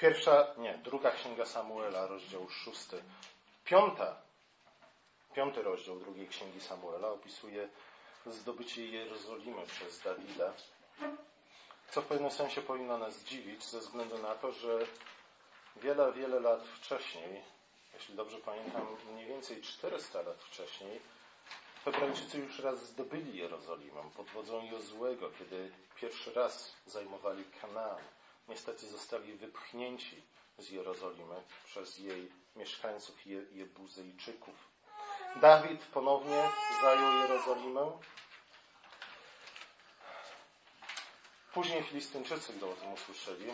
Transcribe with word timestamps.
Pierwsza, 0.00 0.46
nie, 0.58 0.78
druga 0.84 1.10
księga 1.10 1.46
Samuela, 1.46 2.06
rozdział 2.06 2.48
szósty. 2.48 3.02
Piąta, 3.64 4.16
piąty 5.34 5.62
rozdział 5.62 5.98
drugiej 6.00 6.28
księgi 6.28 6.60
Samuela 6.60 7.08
opisuje 7.08 7.68
zdobycie 8.26 8.86
Jerozolimy 8.86 9.66
przez 9.66 10.02
Dawida, 10.02 10.52
co 11.90 12.02
w 12.02 12.06
pewnym 12.06 12.30
sensie 12.30 12.62
powinno 12.62 12.98
nas 12.98 13.24
dziwić, 13.24 13.64
ze 13.64 13.78
względu 13.78 14.18
na 14.18 14.34
to, 14.34 14.52
że 14.52 14.78
wiele, 15.76 16.12
wiele 16.12 16.40
lat 16.40 16.62
wcześniej, 16.62 17.42
jeśli 17.94 18.14
dobrze 18.14 18.38
pamiętam, 18.38 18.96
mniej 19.12 19.26
więcej 19.26 19.62
400 19.62 20.22
lat 20.22 20.42
wcześniej, 20.42 21.00
Hebrajczycy 21.84 22.38
już 22.38 22.58
raz 22.58 22.86
zdobyli 22.86 23.38
Jerozolimę 23.38 24.02
pod 24.16 24.26
wodzą 24.26 24.64
Jozłego, 24.64 25.30
kiedy 25.38 25.72
pierwszy 25.96 26.32
raz 26.32 26.76
zajmowali 26.86 27.44
Kanaan. 27.60 27.98
Niestety 28.50 28.86
zostali 28.86 29.34
wypchnięci 29.34 30.22
z 30.58 30.70
Jerozolimy 30.70 31.42
przez 31.64 31.98
jej 31.98 32.32
mieszkańców 32.56 33.26
Jebuzejczyków. 33.52 34.54
Dawid 35.36 35.84
ponownie 35.84 36.50
zajął 36.82 37.12
Jerozolimę. 37.12 37.92
Później 41.52 41.82
Filistyńczycy, 41.82 42.52
gdy 42.52 42.66
o 42.66 42.72
tym 42.72 42.92
usłyszeli, 42.92 43.44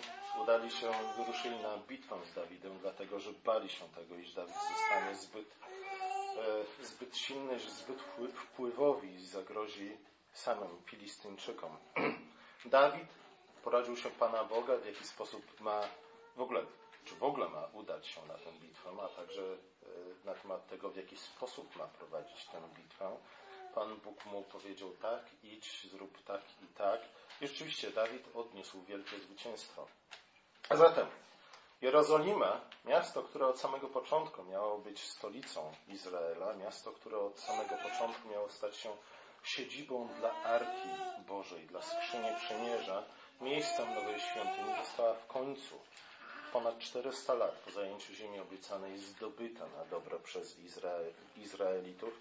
udali 0.43 0.71
się, 0.71 0.91
wyruszyli 1.17 1.57
na 1.57 1.79
bitwę 1.79 2.17
z 2.25 2.35
Dawidem, 2.35 2.79
dlatego 2.79 3.21
że 3.21 3.33
bali 3.33 3.69
się 3.69 3.89
tego, 3.89 4.15
iż 4.17 4.33
Dawid 4.33 4.55
zostanie 4.55 5.15
zbyt, 5.15 5.57
e, 6.81 6.85
zbyt 6.85 7.17
silny, 7.17 7.59
zbyt 7.59 8.03
wpływowy 8.35 9.07
i 9.07 9.27
zagrozi 9.27 9.97
samym 10.33 10.83
Filistyńczykom. 10.85 11.77
Dawid 12.65 13.26
poradził 13.67 13.97
się 13.97 14.11
Pana 14.11 14.45
Boga, 14.45 14.77
w 14.77 14.87
jaki 14.87 15.05
sposób 15.05 15.61
ma 15.61 15.81
w 16.37 16.41
ogóle, 16.41 16.61
czy 17.05 17.15
w 17.15 17.23
ogóle 17.23 17.49
ma 17.49 17.69
udać 17.73 18.07
się 18.07 18.27
na 18.27 18.35
tę 18.35 18.53
bitwę, 18.53 18.91
a 19.03 19.09
także 19.09 19.43
e, 19.43 19.57
na 20.25 20.35
temat 20.35 20.67
tego, 20.67 20.91
w 20.91 20.97
jaki 20.97 21.17
sposób 21.17 21.77
ma 21.77 21.85
prowadzić 21.85 22.45
tę 22.45 22.61
bitwę. 22.77 23.17
Pan 23.75 23.97
Bóg 23.97 24.27
mu 24.27 24.43
powiedział 24.43 24.91
tak, 25.03 25.23
idź, 25.43 25.87
zrób 25.91 26.25
tak 26.25 26.41
i 26.63 26.67
tak. 26.67 27.01
I 27.41 27.49
rzeczywiście 27.49 27.91
Dawid 27.91 28.37
odniósł 28.37 28.83
wielkie 28.83 29.19
zwycięstwo. 29.19 29.87
A 30.69 30.77
zatem 30.77 31.07
Jerozolima, 31.81 32.61
miasto, 32.85 33.23
które 33.23 33.47
od 33.47 33.61
samego 33.61 33.89
początku 33.89 34.45
miało 34.45 34.79
być 34.79 35.03
stolicą 35.03 35.73
Izraela, 35.89 36.55
miasto, 36.55 36.93
które 36.93 37.19
od 37.19 37.41
samego 37.41 37.75
początku 37.77 38.29
miało 38.29 38.49
stać 38.49 38.77
się 38.77 38.97
siedzibą 39.43 40.09
dla 40.19 40.33
Arki 40.33 40.89
Bożej, 41.29 41.67
dla 41.67 41.83
skrzyni 41.83 42.29
przymierza, 42.37 43.05
miejscem 43.41 43.95
nowej 43.95 44.21
świątyni 44.21 44.77
została 44.85 45.15
w 45.15 45.27
końcu 45.27 45.79
ponad 46.53 46.79
400 46.79 47.35
lat 47.35 47.55
po 47.55 47.71
zajęciu 47.71 48.13
ziemi 48.15 48.41
obiecanej 48.41 48.99
zdobyta 48.99 49.67
na 49.67 49.85
dobro 49.85 50.19
przez 50.19 50.59
Izrael, 50.59 51.13
Izraelitów. 51.37 52.21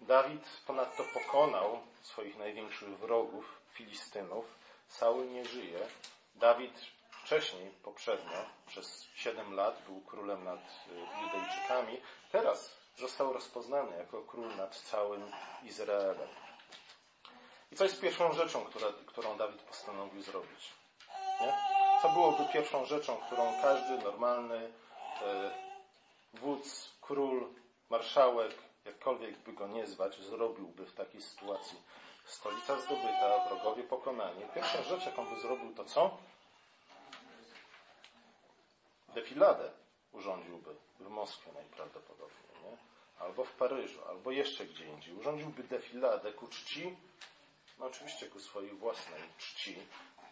Dawid 0.00 0.42
ponadto 0.66 1.04
pokonał 1.14 1.78
swoich 2.02 2.36
największych 2.38 2.98
wrogów, 2.98 3.58
Filistynów. 3.72 4.44
Saul 4.88 5.32
nie 5.32 5.44
żyje. 5.44 5.78
Dawid 6.34 6.72
wcześniej, 7.10 7.70
poprzednio, 7.82 8.38
przez 8.66 9.06
7 9.14 9.54
lat 9.54 9.82
był 9.86 10.00
królem 10.00 10.44
nad 10.44 10.60
y, 10.60 11.22
Judejczykami. 11.22 12.00
Teraz 12.32 12.76
został 12.96 13.32
rozpoznany 13.32 13.96
jako 13.96 14.22
król 14.22 14.56
nad 14.56 14.76
całym 14.76 15.22
Izraelem. 15.64 16.28
I 17.74 17.76
co 17.76 17.84
jest 17.84 18.00
pierwszą 18.00 18.32
rzeczą, 18.32 18.64
którą 19.06 19.36
Dawid 19.36 19.62
postanowił 19.62 20.22
zrobić? 20.22 20.72
Nie? 21.40 21.58
Co 22.02 22.08
byłoby 22.08 22.44
pierwszą 22.52 22.84
rzeczą, 22.84 23.16
którą 23.16 23.62
każdy 23.62 23.98
normalny 23.98 24.72
e, 25.22 25.50
wódz, 26.34 26.90
król, 27.00 27.48
marszałek, 27.90 28.54
jakkolwiek 28.84 29.38
by 29.38 29.52
go 29.52 29.66
nie 29.66 29.86
zwać, 29.86 30.20
zrobiłby 30.20 30.86
w 30.86 30.94
takiej 30.94 31.22
sytuacji? 31.22 31.78
Stolica 32.24 32.80
zdobyta, 32.80 33.48
wrogowie 33.48 33.82
pokonani. 33.82 34.42
Pierwsza 34.54 34.82
rzecz, 34.82 35.06
jaką 35.06 35.26
by 35.34 35.40
zrobił, 35.40 35.74
to 35.74 35.84
co? 35.84 36.16
Defiladę 39.14 39.70
urządziłby 40.12 40.74
w 41.00 41.08
Moskwie 41.08 41.52
najprawdopodobniej, 41.52 42.48
nie? 42.64 42.76
albo 43.18 43.44
w 43.44 43.52
Paryżu, 43.52 44.00
albo 44.08 44.30
jeszcze 44.30 44.66
gdzie 44.66 44.86
indziej. 44.86 45.14
Urządziłby 45.14 45.62
defiladę 45.62 46.32
ku 46.32 46.48
czci 46.48 46.96
no 47.78 47.86
oczywiście 47.86 48.26
ku 48.26 48.40
swojej 48.40 48.70
własnej 48.70 49.22
czci. 49.38 49.76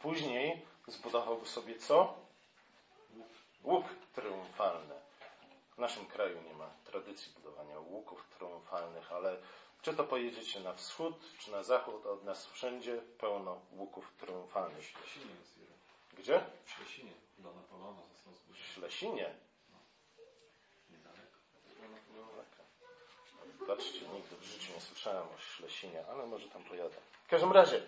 Później 0.03 0.66
zbudowałby 0.86 1.47
sobie 1.47 1.78
co? 1.78 2.14
Łuk 3.62 3.86
triumfalny. 4.14 4.94
W 5.76 5.78
naszym 5.78 6.06
kraju 6.06 6.42
nie 6.42 6.54
ma 6.54 6.70
tradycji 6.84 7.32
budowania 7.32 7.78
łuków 7.78 8.25
triumfalnych, 8.38 9.12
ale 9.12 9.36
czy 9.82 9.94
to 9.94 10.04
pojedziecie 10.04 10.60
na 10.60 10.75
wschód, 10.75 11.14
czy 11.38 11.50
na 11.50 11.62
zachód, 11.62 12.06
od 12.06 12.25
nas 12.25 12.47
wszędzie 12.47 13.02
pełno 13.19 13.60
łuków 13.72 14.12
triumfalnych. 14.20 14.84
W 14.84 14.91
Ślesinie 14.91 15.34
jest 15.41 15.56
jeden. 15.58 15.76
Gdzie? 16.19 16.44
W 16.64 16.70
Ślesinie 16.70 17.12
dla 17.38 17.52
Napoleona 17.52 18.02
został 18.02 18.32
W. 18.32 18.56
Ślesinie. 18.56 19.34
Patrzcie, 23.66 24.08
nigdy 24.14 24.36
w 24.36 24.44
życiu 24.44 24.72
nie 24.74 24.80
słyszałem 24.80 25.22
o 25.22 25.38
Ślesinie, 25.38 26.04
ale 26.10 26.26
może 26.26 26.48
tam 26.48 26.64
pojadę. 26.64 26.96
W 27.24 27.28
każdym 27.28 27.52
razie, 27.52 27.82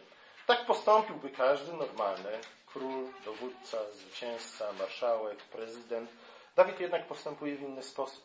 tak 0.47 0.67
postąpiłby 0.67 1.31
każdy 1.31 1.73
normalny 1.73 2.41
król, 2.67 3.13
dowódca, 3.25 3.91
zwycięzca, 3.91 4.73
marszałek, 4.73 5.39
prezydent. 5.39 6.11
Dawid 6.57 6.81
jednak 6.81 7.07
postępuje 7.07 7.57
w 7.57 7.63
inny 7.63 7.83
sposób. 7.83 8.25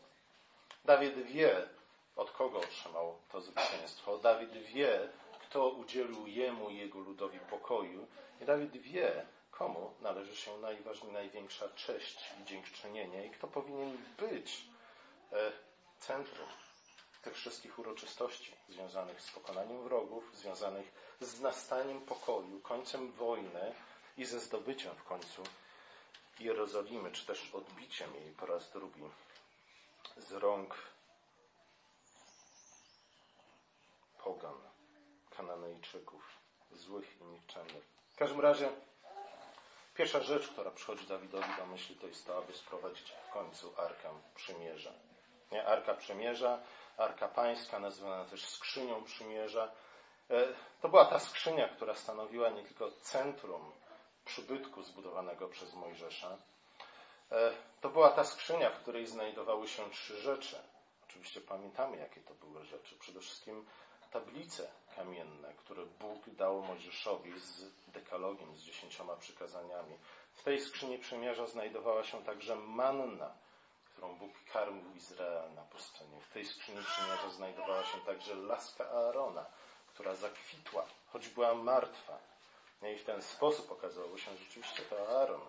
Dawid 0.86 1.24
wie, 1.24 1.68
od 2.16 2.32
kogo 2.32 2.58
otrzymał 2.58 3.18
to 3.32 3.42
zwycięstwo. 3.42 4.18
Dawid 4.18 4.54
wie, 4.54 5.10
kto 5.42 5.70
udzielił 5.70 6.28
jemu 6.28 6.70
i 6.70 6.78
jego 6.78 7.00
ludowi 7.00 7.40
pokoju. 7.40 8.08
I 8.42 8.46
Dawid 8.46 8.78
wie, 8.78 9.26
komu 9.52 9.94
należy 10.02 10.36
się 10.36 10.58
najważniejsza, 10.58 11.14
największa 11.14 11.70
cześć 11.70 12.32
i 12.42 12.46
dziękczynienie 12.46 13.26
i 13.26 13.30
kto 13.30 13.48
powinien 13.48 13.98
być 14.18 14.66
e, 15.32 15.52
centrum 16.00 16.48
tych 17.22 17.36
wszystkich 17.36 17.80
uroczystości 17.80 18.52
związanych 18.70 19.22
z 19.22 19.32
pokonaniem 19.32 19.84
wrogów, 19.84 20.38
związanych 20.38 20.92
z 21.22 21.40
nastaniem 21.40 22.02
pokoju, 22.02 22.60
końcem 22.60 23.12
wojny 23.12 23.76
i 24.18 24.26
ze 24.26 24.40
zdobyciem 24.40 24.96
w 24.96 25.04
końcu 25.04 25.44
Jerozolimy, 26.40 27.12
czy 27.12 27.26
też 27.26 27.56
odbiciem 27.56 28.16
jej 28.16 28.32
po 28.32 28.46
raz 28.46 28.72
drugi 28.72 29.02
z 30.18 30.32
rąk 30.32 30.76
pogan, 34.24 34.56
kananejczyków, 35.38 36.24
złych 36.72 37.22
i 37.22 37.24
nikczemnych. 37.24 37.84
W 38.14 38.16
każdym 38.16 38.42
razie 38.42 38.70
pierwsza 39.96 40.22
rzecz, 40.22 40.48
która 40.48 40.72
przychodzi 40.72 41.08
Dawidowi 41.08 41.56
do 41.58 41.66
myśli, 41.66 41.96
to 41.96 42.08
jest 42.08 42.26
to, 42.26 42.38
aby 42.38 42.54
sprowadzić 42.54 43.14
w 43.28 43.34
końcu 43.34 43.74
Arkę 43.78 44.10
Przymierza. 44.36 44.92
Nie, 45.52 45.66
Arka 45.66 45.94
Przymierza 45.94 46.60
Arka 47.00 47.28
Pańska, 47.28 47.80
nazywana 47.80 48.26
też 48.26 48.46
skrzynią 48.46 49.04
przymierza. 49.04 49.72
E, 50.30 50.48
to 50.82 50.90
była 50.90 51.06
ta 51.06 51.20
skrzynia, 51.20 51.68
która 51.68 51.96
stanowiła 51.96 52.50
nie 52.50 52.64
tylko 52.64 52.92
centrum 52.92 53.72
przybytku 54.26 54.84
zbudowanego 54.84 55.48
przez 55.48 55.74
Mojżesza. 55.74 56.38
E, 57.32 57.52
to 57.82 57.90
była 57.90 58.10
ta 58.10 58.24
skrzynia, 58.24 58.70
w 58.70 58.80
której 58.80 59.08
znajdowały 59.08 59.68
się 59.68 59.90
trzy 59.90 60.18
rzeczy. 60.18 60.56
Oczywiście 61.10 61.42
pamiętamy, 61.42 61.98
jakie 61.98 62.22
to 62.22 62.34
były 62.34 62.66
rzeczy. 62.66 62.96
Przede 63.00 63.20
wszystkim 63.20 63.66
tablice 64.12 64.72
kamienne, 64.96 65.54
które 65.54 65.86
Bóg 65.86 66.30
dał 66.30 66.62
Mojżeszowi 66.62 67.40
z 67.40 67.66
dekalogiem, 67.88 68.56
z 68.56 68.62
dziesięcioma 68.62 69.16
przykazaniami. 69.16 69.98
W 70.34 70.44
tej 70.44 70.62
skrzyni 70.62 71.00
przymierza 71.00 71.48
znajdowała 71.48 72.04
się 72.04 72.24
także 72.24 72.56
manna, 72.56 73.34
którą 74.00 74.16
Bóg 74.16 74.32
karmił 74.54 74.96
Izrael 74.96 75.54
na 75.54 75.62
pustyni. 75.62 76.22
W 76.22 76.34
tej 76.34 76.46
skrzyni 76.46 76.84
przymierza 76.84 77.30
znajdowała 77.30 77.84
się 77.84 77.98
także 78.06 78.36
laska 78.36 78.90
Aarona, 78.92 79.46
która 79.88 80.16
zakwitła, 80.16 80.86
choć 81.08 81.30
była 81.30 81.56
martwa. 81.56 82.18
I 82.94 82.96
w 82.98 83.04
ten 83.04 83.22
sposób 83.22 83.72
okazało 83.72 84.18
się, 84.18 84.32
że 84.32 84.38
rzeczywiście 84.38 84.84
to 84.84 85.20
Aaron 85.20 85.42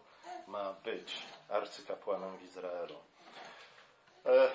ma 0.47 0.73
być 0.73 1.23
arcykapłanem 1.49 2.37
w 2.38 2.43
Izraelu. 2.43 2.94
E, 4.26 4.50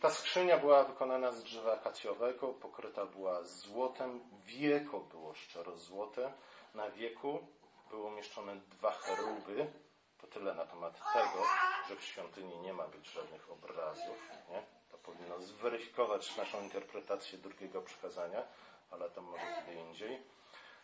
ta 0.00 0.10
skrzynia 0.10 0.58
była 0.58 0.84
wykonana 0.84 1.32
z 1.32 1.42
drzewa 1.42 1.72
akacjowego, 1.72 2.48
pokryta 2.48 3.06
była 3.06 3.42
złotem, 3.42 4.20
wieko 4.44 5.00
było 5.00 5.34
szczero 5.34 5.76
złote. 5.76 6.32
Na 6.74 6.90
wieku 6.90 7.46
były 7.90 8.02
umieszczone 8.02 8.56
dwa 8.56 8.90
cheruby, 8.90 9.72
to 10.22 10.26
tyle 10.26 10.54
na 10.54 10.66
temat 10.66 11.12
tego, 11.12 11.44
że 11.88 11.96
w 11.96 12.04
świątyni 12.04 12.58
nie 12.58 12.72
ma 12.72 12.86
być 12.88 13.06
żadnych 13.06 13.50
obrazów. 13.50 14.30
Nie? 14.50 14.62
To 14.90 14.98
powinno 14.98 15.40
zweryfikować 15.40 16.36
naszą 16.36 16.62
interpretację 16.62 17.38
drugiego 17.38 17.82
przykazania, 17.82 18.42
ale 18.90 19.10
to 19.10 19.22
może 19.22 19.44
kiedy 19.56 19.78
indziej. 19.80 20.22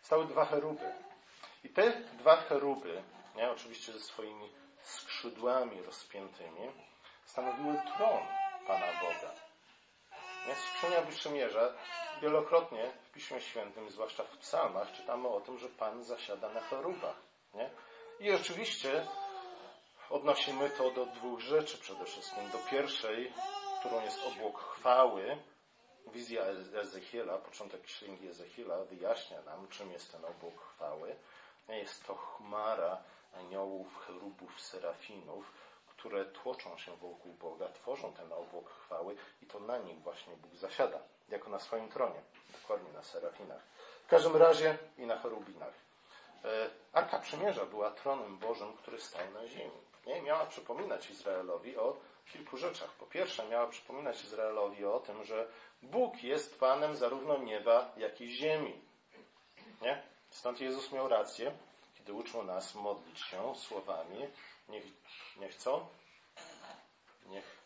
Stały 0.02 0.26
dwa 0.26 0.44
cheruby. 0.44 0.92
I 1.64 1.68
te 1.68 1.90
dwa 1.90 2.36
cheruby, 2.36 3.02
nie, 3.36 3.50
oczywiście 3.50 3.92
ze 3.92 4.00
swoimi 4.00 4.52
skrzydłami 4.82 5.82
rozpiętymi 5.82 6.72
stanowiły 7.24 7.82
tron 7.96 8.22
Pana 8.66 8.86
Boga. 9.00 9.32
Nie? 10.48 10.54
Skrzynia 10.54 11.02
Przymierza 11.02 11.72
wielokrotnie 12.22 12.92
w 13.02 13.12
Piśmie 13.12 13.40
Świętym, 13.40 13.90
zwłaszcza 13.90 14.24
w 14.24 14.38
psalmach, 14.38 14.92
czytamy 14.92 15.28
o 15.28 15.40
tym, 15.40 15.58
że 15.58 15.68
Pan 15.68 16.04
zasiada 16.04 16.48
na 16.48 16.60
chorubach. 16.60 17.16
Nie? 17.54 17.70
I 18.20 18.32
oczywiście 18.32 19.06
odnosimy 20.10 20.70
to 20.70 20.90
do 20.90 21.06
dwóch 21.06 21.40
rzeczy 21.40 21.78
przede 21.78 22.04
wszystkim. 22.04 22.50
Do 22.50 22.58
pierwszej, 22.58 23.32
którą 23.80 24.04
jest 24.04 24.18
obłok 24.26 24.58
chwały, 24.58 25.38
wizja 26.12 26.42
Ezechiela, 26.80 27.38
początek 27.38 27.82
księgi 27.82 28.28
Ezechiela 28.28 28.84
wyjaśnia 28.84 29.42
nam, 29.42 29.68
czym 29.68 29.92
jest 29.92 30.12
ten 30.12 30.24
obłok 30.24 30.60
chwały. 30.62 31.16
Jest 31.68 32.06
to 32.06 32.14
chmara 32.14 33.02
aniołów, 33.34 34.06
cherubów, 34.06 34.60
serafinów, 34.60 35.52
które 35.86 36.24
tłoczą 36.24 36.78
się 36.78 36.96
wokół 36.96 37.32
Boga, 37.32 37.68
tworzą 37.68 38.12
ten 38.12 38.32
obłok 38.32 38.70
chwały 38.70 39.16
i 39.42 39.46
to 39.46 39.60
na 39.60 39.78
nim 39.78 40.00
właśnie 40.00 40.36
Bóg 40.36 40.54
zasiada, 40.54 40.98
jako 41.28 41.50
na 41.50 41.58
swoim 41.58 41.88
tronie, 41.88 42.22
dokładnie 42.52 42.92
na 42.92 43.02
serafinach. 43.02 43.62
W 44.04 44.08
każdym 44.08 44.36
razie 44.36 44.78
i 44.98 45.06
na 45.06 45.18
cherubinach. 45.18 45.74
E, 46.44 46.70
Arka 46.92 47.18
Przymierza 47.18 47.66
była 47.66 47.90
tronem 47.90 48.38
Bożym, 48.38 48.76
który 48.76 49.00
stał 49.00 49.30
na 49.30 49.46
ziemi. 49.46 49.87
Nie? 50.08 50.22
Miała 50.22 50.46
przypominać 50.46 51.10
Izraelowi 51.10 51.76
o 51.76 51.96
kilku 52.32 52.56
rzeczach. 52.56 52.90
Po 52.92 53.06
pierwsze, 53.06 53.48
miała 53.48 53.66
przypominać 53.66 54.24
Izraelowi 54.24 54.84
o 54.84 55.00
tym, 55.00 55.24
że 55.24 55.48
Bóg 55.82 56.22
jest 56.22 56.60
Panem 56.60 56.96
zarówno 56.96 57.36
nieba, 57.36 57.92
jak 57.96 58.20
i 58.20 58.30
ziemi. 58.30 58.80
Nie? 59.82 60.02
Stąd 60.30 60.60
Jezus 60.60 60.92
miał 60.92 61.08
rację, 61.08 61.52
kiedy 61.98 62.12
uczył 62.12 62.42
nas 62.42 62.74
modlić 62.74 63.20
się 63.20 63.54
słowami 63.54 64.26
niech, 64.68 64.84
niech 65.40 65.54
co? 65.54 65.86
Niech 67.26 67.58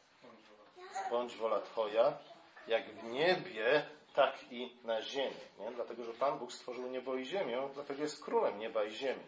bądź 1.11 1.37
wola 1.37 1.61
Twoja, 1.61 2.19
jak 2.67 2.95
w 2.95 3.05
niebie, 3.05 3.87
tak 4.15 4.53
i 4.53 4.77
na 4.85 5.03
ziemi. 5.03 5.41
Nie? 5.59 5.71
Dlatego, 5.71 6.05
że 6.05 6.13
Pan 6.13 6.39
Bóg 6.39 6.53
stworzył 6.53 6.87
niebo 6.89 7.17
i 7.17 7.25
ziemię, 7.25 7.69
dlatego 7.75 8.03
jest 8.03 8.25
królem 8.25 8.59
nieba 8.59 8.85
i 8.85 8.91
ziemi. 8.91 9.23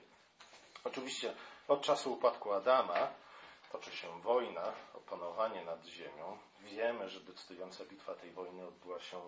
Oczywiście 0.85 1.35
od 1.69 1.83
czasu 1.83 2.13
upadku 2.13 2.53
Adama 2.53 3.09
toczy 3.73 3.97
się 3.97 4.21
wojna, 4.21 4.73
opanowanie 4.95 5.65
nad 5.65 5.85
ziemią. 5.85 6.39
Wiemy, 6.61 7.09
że 7.09 7.21
decydująca 7.21 7.85
bitwa 7.85 8.15
tej 8.15 8.31
wojny 8.31 8.67
odbyła 8.67 9.01
się 9.01 9.21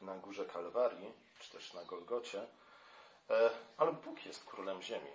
na 0.00 0.16
górze 0.16 0.44
Kalwarii, 0.44 1.12
czy 1.40 1.52
też 1.52 1.72
na 1.72 1.84
Golgocie, 1.84 2.46
e, 3.30 3.50
ale 3.76 3.92
Bóg 3.92 4.26
jest 4.26 4.44
królem 4.44 4.82
ziemi. 4.82 5.10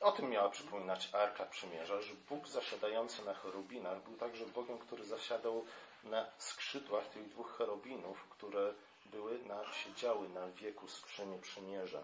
O 0.00 0.12
tym 0.12 0.30
miała 0.30 0.50
przypominać 0.50 1.08
Arka 1.14 1.46
Przymierza, 1.46 2.02
że 2.02 2.14
Bóg 2.14 2.48
zasiadający 2.48 3.24
na 3.24 3.34
cherubinach 3.34 4.02
był 4.02 4.16
także 4.16 4.46
Bogiem, 4.46 4.78
który 4.78 5.04
zasiadał 5.04 5.64
na 6.04 6.26
skrzydłach 6.38 7.08
tych 7.08 7.28
dwóch 7.28 7.56
cherubinów, 7.58 8.24
które 8.30 8.74
były 9.06 9.38
na, 9.38 9.72
siedziały 9.72 10.28
na 10.28 10.48
wieku 10.48 10.88
skrzyni 10.88 11.38
przymierza. 11.38 12.02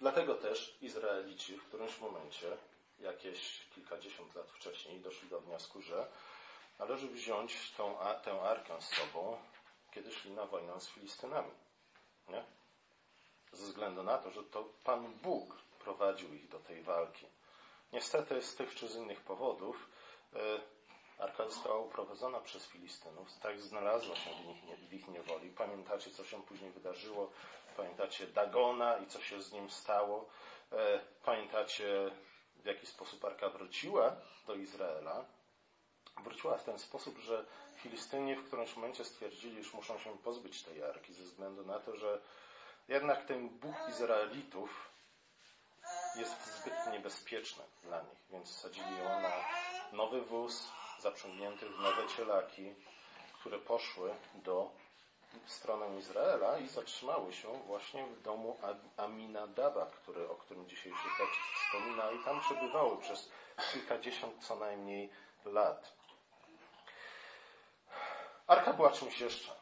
Dlatego 0.00 0.34
też 0.34 0.76
Izraelici 0.80 1.56
w 1.56 1.64
którymś 1.64 2.00
momencie, 2.00 2.56
jakieś 2.98 3.66
kilkadziesiąt 3.74 4.34
lat 4.34 4.50
wcześniej, 4.50 5.00
doszli 5.00 5.28
do 5.28 5.40
wniosku, 5.40 5.82
że 5.82 6.06
należy 6.78 7.08
wziąć 7.08 7.70
tą, 7.70 7.96
tę 8.24 8.40
arkę 8.42 8.82
z 8.82 8.88
sobą, 8.88 9.36
kiedy 9.94 10.12
szli 10.12 10.30
na 10.30 10.46
wojnę 10.46 10.80
z 10.80 10.88
Filistynami. 10.88 11.50
Nie? 12.28 12.44
Ze 13.52 13.64
względu 13.64 14.02
na 14.02 14.18
to, 14.18 14.30
że 14.30 14.42
to 14.42 14.64
Pan 14.84 15.12
Bóg 15.12 15.56
prowadził 15.78 16.34
ich 16.34 16.48
do 16.48 16.58
tej 16.58 16.82
walki. 16.82 17.26
Niestety 17.92 18.42
z 18.42 18.54
tych 18.54 18.74
czy 18.74 18.88
z 18.88 18.96
innych 18.96 19.20
powodów 19.20 19.88
e, 20.34 20.60
Arka 21.18 21.44
została 21.48 21.78
uprowadzona 21.78 22.40
przez 22.40 22.66
Filistynów, 22.66 23.38
tak 23.42 23.60
znalazła 23.60 24.16
się 24.16 24.30
w, 24.30 24.88
w 24.88 24.92
ich 24.92 25.08
niewoli. 25.08 25.50
Pamiętacie, 25.50 26.10
co 26.10 26.24
się 26.24 26.42
później 26.42 26.70
wydarzyło? 26.70 27.30
Pamiętacie 27.80 28.26
Dagona 28.26 28.98
i 28.98 29.06
co 29.06 29.20
się 29.20 29.42
z 29.42 29.52
nim 29.52 29.70
stało? 29.70 30.28
E, 30.72 31.00
pamiętacie, 31.24 32.10
w 32.56 32.66
jaki 32.66 32.86
sposób 32.86 33.24
Arka 33.24 33.48
wróciła 33.48 34.16
do 34.46 34.54
Izraela? 34.54 35.24
Wróciła 36.24 36.58
w 36.58 36.64
ten 36.64 36.78
sposób, 36.78 37.18
że 37.18 37.44
Filistyni 37.76 38.36
w 38.36 38.46
którymś 38.46 38.76
momencie 38.76 39.04
stwierdzili, 39.04 39.64
że 39.64 39.76
muszą 39.76 39.98
się 39.98 40.18
pozbyć 40.18 40.62
tej 40.62 40.82
Arki 40.84 41.14
ze 41.14 41.22
względu 41.22 41.66
na 41.66 41.78
to, 41.78 41.96
że 41.96 42.20
jednak 42.88 43.26
ten 43.26 43.48
Bóg 43.48 43.76
Izraelitów 43.88 44.90
jest 46.16 46.60
zbyt 46.60 46.92
niebezpieczne 46.92 47.64
dla 47.82 48.02
nich, 48.02 48.18
więc 48.30 48.56
sadzili 48.56 48.98
ją 48.98 49.04
na 49.04 49.32
nowy 49.92 50.22
wóz 50.22 50.68
zaprzągnięty 50.98 51.68
w 51.68 51.80
nowe 51.80 52.08
cielaki, 52.16 52.74
które 53.40 53.58
poszły 53.58 54.10
do 54.34 54.70
stronę 55.46 55.98
Izraela 55.98 56.58
i 56.58 56.68
zatrzymały 56.68 57.32
się 57.32 57.48
właśnie 57.66 58.06
w 58.06 58.22
domu 58.22 58.58
Aminadaba, 58.96 59.86
który, 59.86 60.28
o 60.28 60.34
którym 60.34 60.68
dzisiejszy 60.68 61.08
tekst 61.18 61.40
wspomina 61.54 62.10
i 62.10 62.24
tam 62.24 62.40
przebywały 62.40 62.96
przez 62.96 63.30
kilkadziesiąt 63.72 64.44
co 64.44 64.56
najmniej 64.56 65.10
lat. 65.44 65.92
Arka 68.46 68.72
była 68.72 68.90
czymś 68.90 69.20
jeszcze. 69.20 69.52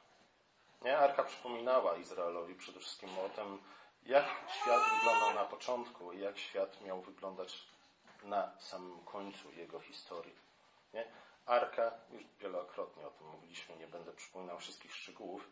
Nie? 0.83 0.99
Arka 0.99 1.25
przypominała 1.25 1.97
Izraelowi 1.97 2.55
przede 2.55 2.81
wszystkim 2.81 3.19
o 3.19 3.29
tym, 3.29 3.63
jak 4.07 4.25
świat 4.63 4.83
wyglądał 4.95 5.35
na 5.35 5.45
początku 5.45 6.13
i 6.13 6.21
jak 6.21 6.39
świat 6.39 6.81
miał 6.81 7.01
wyglądać 7.01 7.69
na 8.23 8.53
samym 8.59 9.01
końcu 9.05 9.53
jego 9.53 9.81
historii. 9.81 10.35
Nie? 10.95 11.05
Arka, 11.49 11.93
już 12.11 12.23
wielokrotnie 12.41 13.07
o 13.07 13.11
tym 13.11 13.27
mówiliśmy, 13.27 13.77
nie 13.77 13.87
będę 13.87 14.13
przypominał 14.13 14.59
wszystkich 14.59 14.95
szczegółów. 14.95 15.51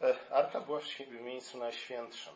E, 0.00 0.32
Arka 0.32 0.60
była 0.60 0.80
w 0.80 1.20
miejscu 1.20 1.58
najświętszym, 1.58 2.34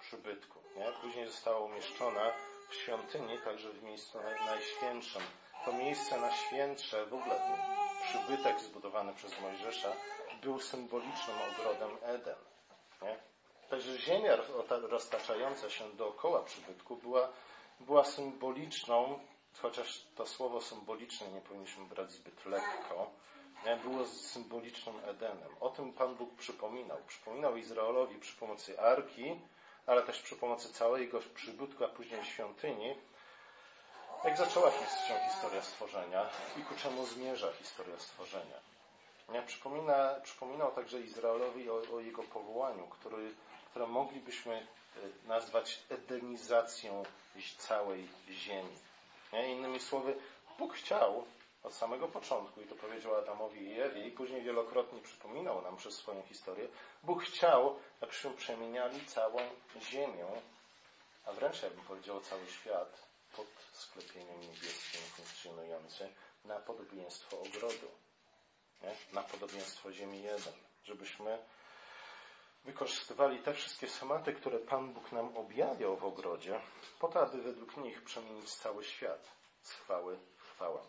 przybytku. 0.00 0.58
Nie? 0.76 0.92
Później 1.02 1.26
została 1.26 1.58
umieszczona 1.58 2.32
w 2.70 2.74
świątyni, 2.74 3.38
także 3.44 3.70
w 3.70 3.82
miejscu 3.82 4.22
naj, 4.22 4.46
najświętszym. 4.46 5.22
To 5.64 5.72
miejsce 5.72 6.20
najświętsze, 6.20 7.06
w 7.06 7.14
ogóle 7.14 7.40
przybytek 8.02 8.60
zbudowany 8.60 9.14
przez 9.14 9.40
Mojżesza, 9.40 9.92
był 10.42 10.60
symbolicznym 10.60 11.36
ogrodem 11.52 11.90
Eden. 12.02 12.36
Nie? 13.02 13.18
Także 13.70 13.98
ziemia 13.98 14.36
roztaczająca 14.70 15.70
się 15.70 15.90
dookoła 15.90 16.42
przybytku 16.42 16.96
była, 16.96 17.28
była 17.80 18.04
symboliczną, 18.04 19.18
chociaż 19.62 20.06
to 20.16 20.26
słowo 20.26 20.60
symboliczne 20.60 21.28
nie 21.28 21.40
powinniśmy 21.40 21.84
brać 21.84 22.12
zbyt 22.12 22.46
lekko, 22.46 23.10
było 23.76 24.06
symbolicznym 24.06 24.94
Edenem. 25.04 25.50
O 25.60 25.70
tym 25.70 25.92
Pan 25.92 26.14
Bóg 26.14 26.34
przypominał. 26.34 26.98
Przypominał 27.06 27.56
Izraelowi 27.56 28.18
przy 28.20 28.36
pomocy 28.36 28.80
arki, 28.80 29.40
ale 29.86 30.02
też 30.02 30.22
przy 30.22 30.36
pomocy 30.36 30.72
całego 30.72 31.20
przybytku, 31.34 31.84
a 31.84 31.88
później 31.88 32.24
świątyni, 32.24 32.94
jak 34.24 34.38
zaczęła 34.38 34.70
się 34.70 34.84
historia 35.30 35.62
stworzenia 35.62 36.30
i 36.56 36.62
ku 36.62 36.74
czemu 36.74 37.06
zmierza 37.06 37.52
historia 37.52 37.98
stworzenia. 37.98 38.56
Przypomina, 39.46 40.14
przypominał 40.22 40.72
także 40.72 41.00
Izraelowi 41.00 41.70
o, 41.70 41.82
o 41.94 42.00
jego 42.00 42.22
powołaniu, 42.22 42.86
który 42.86 43.34
które 43.70 43.86
moglibyśmy 43.86 44.54
e, 44.54 45.28
nazwać 45.28 45.80
edenizacją 45.88 47.02
całej 47.58 48.08
ziemi. 48.30 48.87
Nie? 49.32 49.52
Innymi 49.52 49.80
słowy, 49.80 50.16
Bóg 50.58 50.74
chciał 50.74 51.24
od 51.62 51.74
samego 51.74 52.08
początku, 52.08 52.60
i 52.60 52.66
to 52.66 52.74
powiedział 52.74 53.14
Adamowi 53.14 53.68
i 53.68 53.80
Ewie, 53.80 54.08
i 54.08 54.10
później 54.10 54.42
wielokrotnie 54.42 55.00
przypominał 55.00 55.62
nam 55.62 55.76
przez 55.76 55.94
swoją 55.94 56.22
historię, 56.22 56.68
Bóg 57.02 57.22
chciał, 57.22 57.76
abyśmy 58.00 58.30
przemieniali 58.30 59.06
całą 59.06 59.38
ziemię, 59.80 60.26
a 61.26 61.32
wręcz, 61.32 61.62
jakbym 61.62 61.84
powiedział, 61.84 62.20
cały 62.20 62.46
świat 62.46 63.08
pod 63.36 63.46
sklepieniem 63.72 64.40
niebieskim 64.40 65.00
funkcjonujący 65.00 66.12
na 66.44 66.60
podobieństwo 66.60 67.40
ogrodu, 67.40 67.88
nie? 68.82 68.96
na 69.12 69.22
podobieństwo 69.22 69.92
ziemi 69.92 70.22
jeden, 70.22 70.52
żebyśmy 70.84 71.38
wykorzystywali 72.68 73.38
te 73.38 73.54
wszystkie 73.54 73.88
schematy, 73.88 74.32
które 74.32 74.58
Pan 74.58 74.92
Bóg 74.92 75.12
nam 75.12 75.36
objawiał 75.36 75.96
w 75.96 76.04
ogrodzie, 76.04 76.60
po 77.00 77.08
to, 77.08 77.20
aby 77.20 77.42
według 77.42 77.76
nich 77.76 78.02
przemienić 78.04 78.54
cały 78.54 78.84
świat 78.84 79.30
z 79.62 79.72
chwały 79.72 80.18
w 80.36 80.50
chwałę. 80.50 80.80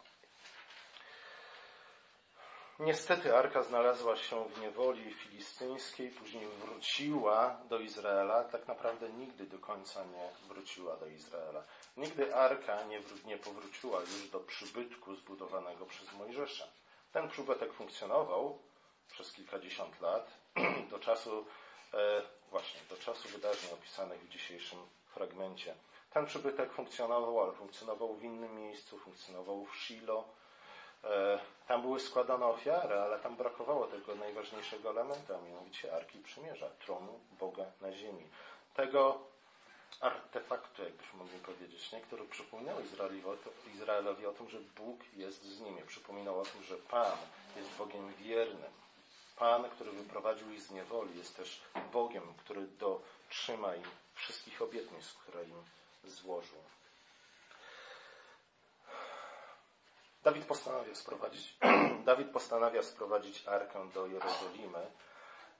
Niestety 2.79 3.35
Arka 3.35 3.63
znalazła 3.63 4.15
się 4.15 4.45
w 4.49 4.61
niewoli 4.61 5.13
filistyńskiej, 5.13 6.11
później 6.11 6.47
wróciła 6.47 7.59
do 7.69 7.79
Izraela. 7.79 8.43
Tak 8.43 8.67
naprawdę 8.67 9.09
nigdy 9.09 9.45
do 9.45 9.59
końca 9.59 10.05
nie 10.05 10.29
wróciła 10.47 10.97
do 10.97 11.07
Izraela. 11.07 11.63
Nigdy 11.97 12.35
Arka 12.35 12.83
nie, 12.83 13.01
nie 13.25 13.37
powróciła 13.37 13.99
już 13.99 14.29
do 14.29 14.39
przybytku 14.39 15.15
zbudowanego 15.15 15.85
przez 15.85 16.13
Mojżesza. 16.13 16.67
Ten 17.11 17.29
przybytek 17.29 17.73
funkcjonował 17.73 18.59
przez 19.11 19.33
kilkadziesiąt 19.33 20.01
lat, 20.01 20.31
do 20.91 20.99
czasu, 20.99 21.45
właśnie, 22.51 22.79
do 22.89 22.97
czasu 22.97 23.29
wydarzeń 23.29 23.73
opisanych 23.73 24.19
w 24.19 24.29
dzisiejszym 24.29 24.79
fragmencie. 25.07 25.75
Ten 26.13 26.25
przybytek 26.25 26.71
funkcjonował, 26.71 27.41
ale 27.43 27.53
funkcjonował 27.53 28.15
w 28.15 28.23
innym 28.23 28.55
miejscu, 28.55 28.99
funkcjonował 28.99 29.65
w 29.65 29.75
Shiloh. 29.75 30.25
E, 31.03 31.39
tam 31.67 31.81
były 31.81 31.99
składane 31.99 32.45
ofiary, 32.45 32.95
ale 32.95 33.19
tam 33.19 33.35
brakowało 33.35 33.87
tego 33.87 34.15
najważniejszego 34.15 34.89
elementu, 34.89 35.33
a 35.35 35.47
mianowicie 35.47 35.95
Arki 35.95 36.19
Przymierza, 36.19 36.69
tronu 36.69 37.19
Boga 37.39 37.65
na 37.81 37.91
ziemi. 37.91 38.27
Tego 38.75 39.19
artefaktu, 40.01 40.83
jakbyśmy 40.83 41.19
mogli 41.19 41.39
powiedzieć, 41.39 41.91
nie? 41.91 42.01
który 42.01 42.25
przypominał 42.25 42.75
Izraelowi 43.75 44.25
o 44.25 44.33
tym, 44.33 44.49
że 44.49 44.59
Bóg 44.59 44.99
jest 45.13 45.43
z 45.43 45.61
nimi. 45.61 45.81
Przypominał 45.81 46.39
o 46.39 46.43
tym, 46.45 46.63
że 46.63 46.77
Pan 46.77 47.17
jest 47.55 47.77
Bogiem 47.77 48.13
wiernym. 48.13 48.71
Pan, 49.39 49.69
który 49.69 49.91
wyprowadził 49.91 50.51
ich 50.51 50.61
z 50.61 50.71
niewoli, 50.71 51.17
jest 51.17 51.37
też 51.37 51.61
Bogiem, 51.93 52.33
który 52.37 52.67
dotrzyma 52.67 53.75
im 53.75 53.83
wszystkich 54.13 54.61
obietnic, 54.61 55.13
które 55.13 55.43
im 55.43 55.63
złożył. 56.03 56.59
Dawid 60.23 60.45
postanawia 60.45 60.95
sprowadzić, 60.95 61.57
Dawid 62.05 62.31
postanawia 62.31 62.83
sprowadzić 62.83 63.47
arkę 63.47 63.89
do 63.93 64.07
Jerozolimy. 64.07 64.91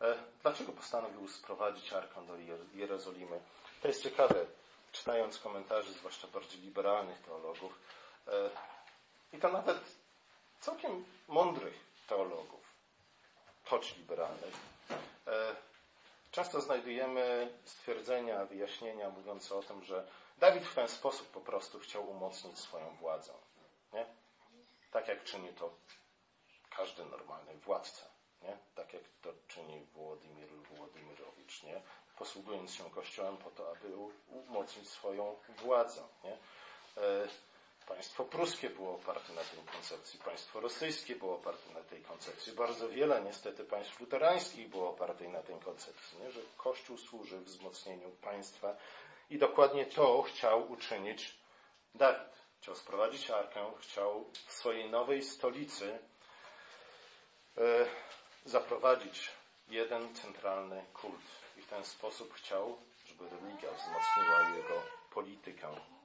E, 0.02 0.16
dlaczego 0.42 0.72
postanowił 0.72 1.28
sprowadzić 1.28 1.94
arkę 1.94 2.26
do 2.28 2.34
Jerozolimy? 2.74 3.40
To 3.82 3.88
jest 3.88 4.04
ciekawe, 4.04 4.46
czytając 4.92 5.40
komentarze, 5.40 5.94
zwłaszcza 5.94 6.28
bardziej 6.28 6.62
liberalnych 6.62 7.22
teologów, 7.22 7.80
e, 8.28 8.50
i 9.34 9.40
to 9.40 9.50
nawet 9.50 9.78
całkiem 10.60 11.06
mądrych 11.28 11.80
teologów, 12.08 12.59
choć 13.70 13.98
liberalnych. 13.98 14.54
E, 15.28 15.56
często 16.32 16.62
znajdujemy 16.62 17.54
stwierdzenia, 17.66 18.46
wyjaśnienia 18.46 19.10
mówiące 19.10 19.56
o 19.56 19.64
tym, 19.64 19.84
że 19.84 20.08
Dawid 20.38 20.64
w 20.64 20.76
ten 20.76 20.88
sposób 20.88 21.28
po 21.28 21.42
prostu 21.42 21.80
chciał 21.80 22.10
umocnić 22.10 22.60
swoją 22.60 22.96
władzę. 22.96 23.34
Nie? 23.94 24.06
Tak 24.92 25.08
jak 25.08 25.24
czyni 25.24 25.50
to 25.54 25.74
każdy 26.70 27.06
normalny 27.06 27.54
władca. 27.58 28.06
Nie? 28.42 28.58
Tak 28.76 28.94
jak 28.94 29.04
to 29.22 29.34
czyni 29.48 29.86
Włodymir 29.94 30.50
Włodymirowicz, 30.50 31.64
nie? 31.64 31.82
posługując 32.18 32.74
się 32.74 32.90
Kościołem 32.90 33.38
po 33.38 33.50
to, 33.52 33.72
aby 33.72 33.96
umocnić 34.28 34.90
swoją 34.90 35.36
władzę. 35.58 36.02
Nie? 36.24 36.38
Państwo 37.90 38.26
pruskie 38.26 38.70
było 38.70 38.96
oparte 38.96 39.34
na 39.34 39.42
tej 39.42 39.60
koncepcji, 39.74 40.20
państwo 40.20 40.60
rosyjskie 40.60 41.16
było 41.16 41.36
oparte 41.36 41.74
na 41.74 41.82
tej 41.82 42.02
koncepcji. 42.02 42.54
Bardzo 42.54 42.90
wiele 42.90 43.22
niestety 43.22 43.64
państw 43.64 44.00
luterańskich 44.00 44.70
było 44.70 44.90
oparte 44.90 45.28
na 45.28 45.44
tej 45.44 45.60
koncepcji, 45.60 46.18
nie? 46.20 46.32
że 46.32 46.40
Kościół 46.58 46.98
służy 46.98 47.40
wzmocnieniu 47.40 48.10
państwa 48.10 48.76
i 49.30 49.38
dokładnie 49.38 49.86
to 49.86 50.22
chciał 50.22 50.72
uczynić 50.72 51.36
Dawid. 51.96 52.40
Chciał 52.62 52.76
sprowadzić 52.76 53.30
arkę, 53.30 53.72
chciał 53.80 54.26
w 54.46 54.54
swojej 54.54 54.90
nowej 54.90 55.24
stolicy 55.24 56.00
e, 57.58 57.86
zaprowadzić 58.46 59.30
jeden 59.68 60.16
centralny 60.16 60.86
kult. 60.94 61.22
I 61.58 61.62
w 61.62 61.68
ten 61.68 61.86
sposób 61.86 62.34
chciał, 62.34 62.78
żeby 63.06 63.30
religia 63.30 63.70
wzmocniła 63.72 64.50
jego 64.56 64.82
politykę. 65.12 65.99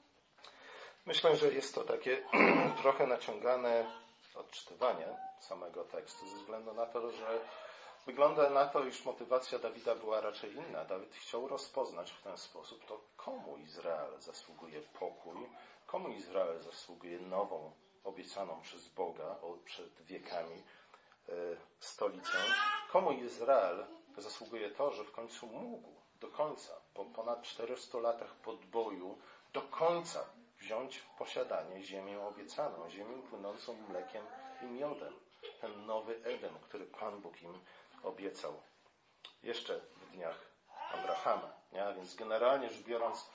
Myślę, 1.06 1.37
że 1.37 1.52
jest 1.52 1.75
to 1.75 1.84
takie 1.84 2.23
trochę 2.82 3.06
naciągane 3.06 3.84
odczytywanie 4.34 5.06
samego 5.40 5.84
tekstu, 5.84 6.28
ze 6.28 6.37
względu 6.37 6.75
na 6.75 6.87
to, 6.87 7.11
że 7.11 7.40
wygląda 8.06 8.50
na 8.50 8.66
to, 8.66 8.84
iż 8.84 9.04
motywacja 9.04 9.58
Dawida 9.58 9.94
była 9.94 10.20
raczej 10.20 10.54
inna. 10.54 10.84
Dawid 10.84 11.14
chciał 11.14 11.49
rozpoznać 11.49 12.11
w 12.11 12.23
ten 12.23 12.38
sposób 12.38 12.84
to, 12.87 13.00
komu 13.16 13.56
Izrael 13.56 14.20
zasługuje 14.20 14.80
pokój, 14.80 15.37
komu 15.87 16.08
Izrael 16.08 16.62
zasługuje 16.62 17.18
nową, 17.20 17.73
obiecaną 18.04 18.61
przez 18.61 18.88
Boga 18.88 19.37
przed 19.64 20.02
wiekami 20.02 20.62
e, 21.28 21.32
stolicę, 21.80 22.38
komu 22.92 23.12
Izrael 23.12 23.87
zasługuje 24.18 24.70
to, 24.70 24.92
że 24.92 25.04
w 25.04 25.12
końcu 25.12 25.46
mógł 25.46 25.88
do 26.20 26.28
końca, 26.28 26.73
po 26.94 27.04
ponad 27.04 27.42
400 27.42 27.99
latach 27.99 28.34
podboju, 28.34 29.18
do 29.52 29.62
końca 29.62 30.25
wziąć 30.64 30.99
w 30.99 31.06
posiadanie 31.18 31.83
ziemię 31.83 32.21
obiecaną, 32.21 32.90
ziemię 32.90 33.23
płynącą 33.30 33.76
mlekiem 33.88 34.26
i 34.62 34.64
miodem. 34.66 35.14
Ten 35.61 35.87
nowy 35.87 36.21
Eden, 36.25 36.54
który 36.62 36.87
Pan 36.87 37.21
Bóg 37.21 37.42
im 37.42 37.61
obiecał. 38.02 38.62
Jeszcze 39.42 39.80
w 39.97 40.11
dniach 40.11 40.38
Abrahama. 40.92 41.52
Nie? 41.73 41.94
Więc 41.97 42.14
generalnie 42.14 42.71
rzecz 42.71 42.83
biorąc, 42.83 43.30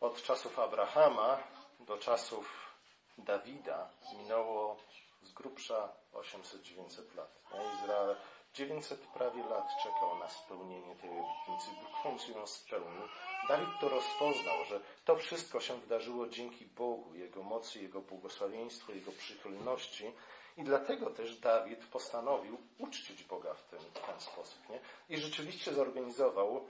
od 0.00 0.22
czasów 0.22 0.58
Abrahama 0.58 1.38
do 1.80 1.98
czasów 1.98 2.74
Dawida 3.18 3.90
minęło 4.18 4.76
z 5.22 5.32
grubsza 5.32 5.92
800-900 6.12 7.16
lat. 7.16 7.40
Izrael 7.74 8.16
900 8.54 9.00
prawie 9.06 9.44
lat 9.44 9.68
czekał 9.82 10.18
na 10.18 10.28
spełnienie 10.28 10.96
tej 10.96 11.10
obietnicy, 11.10 11.70
w 11.98 12.02
końcu 12.02 12.32
ją 12.32 12.46
spełnił. 12.46 13.02
Dawid 13.48 13.68
to 13.80 13.88
rozpoznał, 13.88 14.64
że 14.68 14.80
to 15.04 15.16
wszystko 15.16 15.60
się 15.60 15.80
wydarzyło 15.80 16.28
dzięki 16.28 16.66
Bogu, 16.66 17.14
Jego 17.14 17.42
mocy, 17.42 17.82
Jego 17.82 18.00
błogosławieństwu, 18.00 18.92
Jego 18.92 19.12
przychylności 19.12 20.12
i 20.56 20.64
dlatego 20.64 21.10
też 21.10 21.36
Dawid 21.36 21.86
postanowił 21.86 22.58
uczcić 22.78 23.22
Boga 23.24 23.54
w 23.54 23.62
ten, 23.62 23.78
w 23.78 24.06
ten 24.06 24.20
sposób. 24.20 24.68
Nie? 24.68 24.80
I 25.08 25.18
rzeczywiście 25.20 25.74
zorganizował 25.74 26.68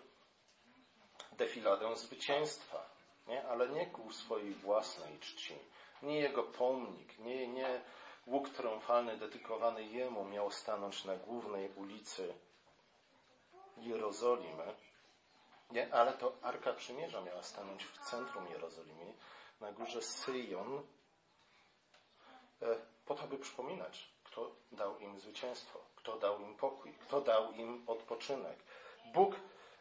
defiladę 1.32 1.96
zwycięstwa, 1.96 2.86
nie? 3.26 3.48
ale 3.48 3.68
nie 3.68 3.86
ku 3.86 4.12
swojej 4.12 4.54
własnej 4.54 5.18
czci. 5.18 5.54
Nie 6.02 6.20
jego 6.20 6.42
pomnik, 6.42 7.18
nie, 7.18 7.48
nie 7.48 7.80
łuk 8.26 8.48
triumfalny 8.48 9.16
dedykowany 9.16 9.84
jemu 9.84 10.24
miał 10.24 10.50
stanąć 10.50 11.04
na 11.04 11.16
głównej 11.16 11.72
ulicy 11.76 12.34
Jerozolimy, 13.76 14.74
nie? 15.70 15.94
ale 15.94 16.12
to 16.12 16.32
Arka 16.42 16.72
Przymierza 16.72 17.20
miała 17.20 17.42
stanąć 17.42 17.84
w 17.84 17.98
centrum 17.98 18.48
Jerozolimy, 18.48 19.14
na 19.60 19.72
górze 19.72 20.02
Syjon, 20.02 20.82
e, 22.62 22.66
po 23.06 23.14
to, 23.14 23.26
by 23.26 23.38
przypominać, 23.38 24.08
kto 24.24 24.50
dał 24.72 24.98
im 24.98 25.20
zwycięstwo, 25.20 25.78
kto 25.96 26.18
dał 26.18 26.40
im 26.40 26.56
pokój, 26.56 26.92
kto 26.92 27.20
dał 27.20 27.52
im 27.52 27.84
odpoczynek. 27.86 28.58
Bóg 29.12 29.34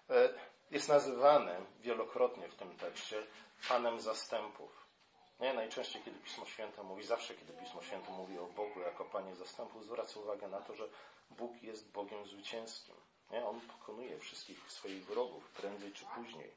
e, 0.09 0.29
jest 0.71 0.89
nazywany 0.89 1.65
wielokrotnie 1.79 2.49
w 2.49 2.55
tym 2.55 2.77
tekście 2.77 3.27
Panem 3.69 3.99
zastępów. 4.01 4.83
Nie? 5.39 5.53
Najczęściej, 5.53 6.01
kiedy 6.05 6.19
Pismo 6.19 6.45
Święte 6.45 6.83
mówi, 6.83 7.03
zawsze 7.03 7.33
kiedy 7.33 7.53
Pismo 7.53 7.81
Święte 7.81 8.11
mówi 8.11 8.37
o 8.39 8.45
Bogu 8.45 8.79
jako 8.79 9.05
Panie 9.05 9.35
zastępów, 9.35 9.85
zwraca 9.85 10.19
uwagę 10.19 10.47
na 10.47 10.61
to, 10.61 10.75
że 10.75 10.87
Bóg 11.29 11.63
jest 11.63 11.91
Bogiem 11.91 12.25
zwycięskim. 12.25 12.95
Nie? 13.31 13.45
On 13.45 13.61
pokonuje 13.61 14.19
wszystkich 14.19 14.71
swoich 14.71 15.05
wrogów, 15.05 15.49
prędzej 15.49 15.91
czy 15.91 16.05
później. 16.15 16.51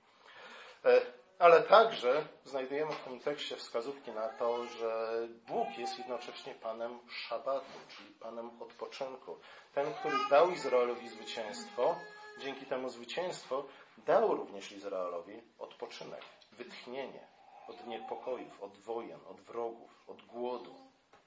E, 0.84 1.00
ale 1.38 1.62
także 1.62 2.26
znajdujemy 2.44 2.92
w 2.92 3.04
tym 3.04 3.20
tekście 3.20 3.56
wskazówki 3.56 4.10
na 4.10 4.28
to, 4.28 4.66
że 4.66 5.20
Bóg 5.46 5.78
jest 5.78 5.98
jednocześnie 5.98 6.54
Panem 6.54 6.98
Szabatu, 7.10 7.78
czyli 7.96 8.10
Panem 8.10 8.62
odpoczynku. 8.62 9.38
Ten, 9.74 9.94
który 9.94 10.16
dał 10.30 10.50
Izraelowi 10.50 11.08
zwycięstwo, 11.08 11.96
dzięki 12.38 12.66
temu 12.66 12.88
zwycięstwo 12.88 13.64
dał 13.98 14.34
również 14.34 14.72
Izraelowi 14.72 15.42
odpoczynek, 15.58 16.22
wytchnienie 16.52 17.35
od 17.68 17.86
niepokojów, 17.86 18.62
od 18.62 18.78
wojen, 18.78 19.20
od 19.28 19.40
wrogów, 19.40 20.04
od 20.08 20.22
głodu. 20.22 20.74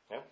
Nie? 0.10 0.24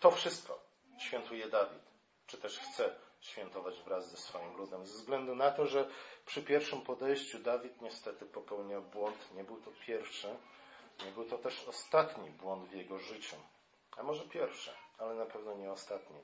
To 0.00 0.10
wszystko 0.10 0.60
świętuje 0.98 1.48
Dawid, 1.48 1.82
czy 2.26 2.38
też 2.38 2.58
chce 2.58 2.94
świętować 3.20 3.82
wraz 3.82 4.10
ze 4.10 4.16
swoim 4.16 4.56
ludem, 4.56 4.86
ze 4.86 4.94
względu 4.94 5.34
na 5.34 5.50
to, 5.50 5.66
że 5.66 5.88
przy 6.26 6.42
pierwszym 6.42 6.80
podejściu 6.80 7.38
Dawid 7.38 7.82
niestety 7.82 8.26
popełnia 8.26 8.80
błąd. 8.80 9.34
Nie 9.34 9.44
był 9.44 9.60
to 9.60 9.70
pierwszy, 9.86 10.28
nie 11.04 11.12
był 11.12 11.24
to 11.24 11.38
też 11.38 11.64
ostatni 11.68 12.30
błąd 12.30 12.68
w 12.68 12.72
jego 12.72 12.98
życiu. 12.98 13.36
A 13.96 14.02
może 14.02 14.24
pierwszy, 14.24 14.70
ale 14.98 15.14
na 15.14 15.26
pewno 15.26 15.54
nie 15.54 15.72
ostatni. 15.72 16.16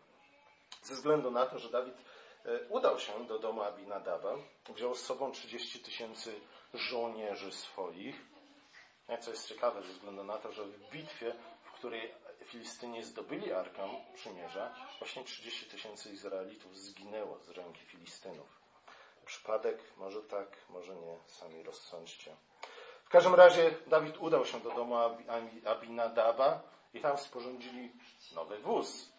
Ze 0.83 0.95
względu 0.95 1.31
na 1.31 1.47
to, 1.47 1.59
że 1.59 1.71
Dawid 1.71 1.95
e, 2.45 2.69
udał 2.69 2.99
się 2.99 3.27
do 3.27 3.39
domu 3.39 3.63
Abinadaba, 3.63 4.35
wziął 4.69 4.95
z 4.95 5.01
sobą 5.01 5.33
30 5.33 5.81
tysięcy 5.81 6.41
żołnierzy 6.75 7.53
swoich, 7.53 8.34
co 9.21 9.31
jest 9.31 9.49
ciekawe, 9.49 9.83
ze 9.83 9.93
względu 9.93 10.25
na 10.25 10.39
to, 10.39 10.53
że 10.53 10.65
w 10.65 10.91
bitwie, 10.91 11.35
w 11.63 11.73
której 11.73 12.15
Filistynie 12.45 13.05
zdobyli 13.05 13.53
Arkę 13.53 13.89
Przymierza, 14.15 14.75
właśnie 14.99 15.25
30 15.25 15.67
tysięcy 15.67 16.13
Izraelitów 16.13 16.79
zginęło 16.79 17.39
z 17.39 17.49
ręki 17.49 17.81
Filistynów. 17.81 18.61
Przypadek? 19.27 19.79
Może 19.97 20.23
tak, 20.23 20.49
może 20.69 20.97
nie. 20.97 21.19
Sami 21.27 21.63
rozsądźcie. 21.63 22.37
W 23.05 23.09
każdym 23.09 23.35
razie 23.35 23.75
Dawid 23.87 24.17
udał 24.17 24.47
się 24.47 24.61
do 24.61 24.71
domu 24.71 24.97
Abinadaba 25.65 26.63
i 26.95 27.01
tam 27.01 27.19
sporządzili 27.19 27.93
nowy 28.35 28.59
wóz, 28.59 29.13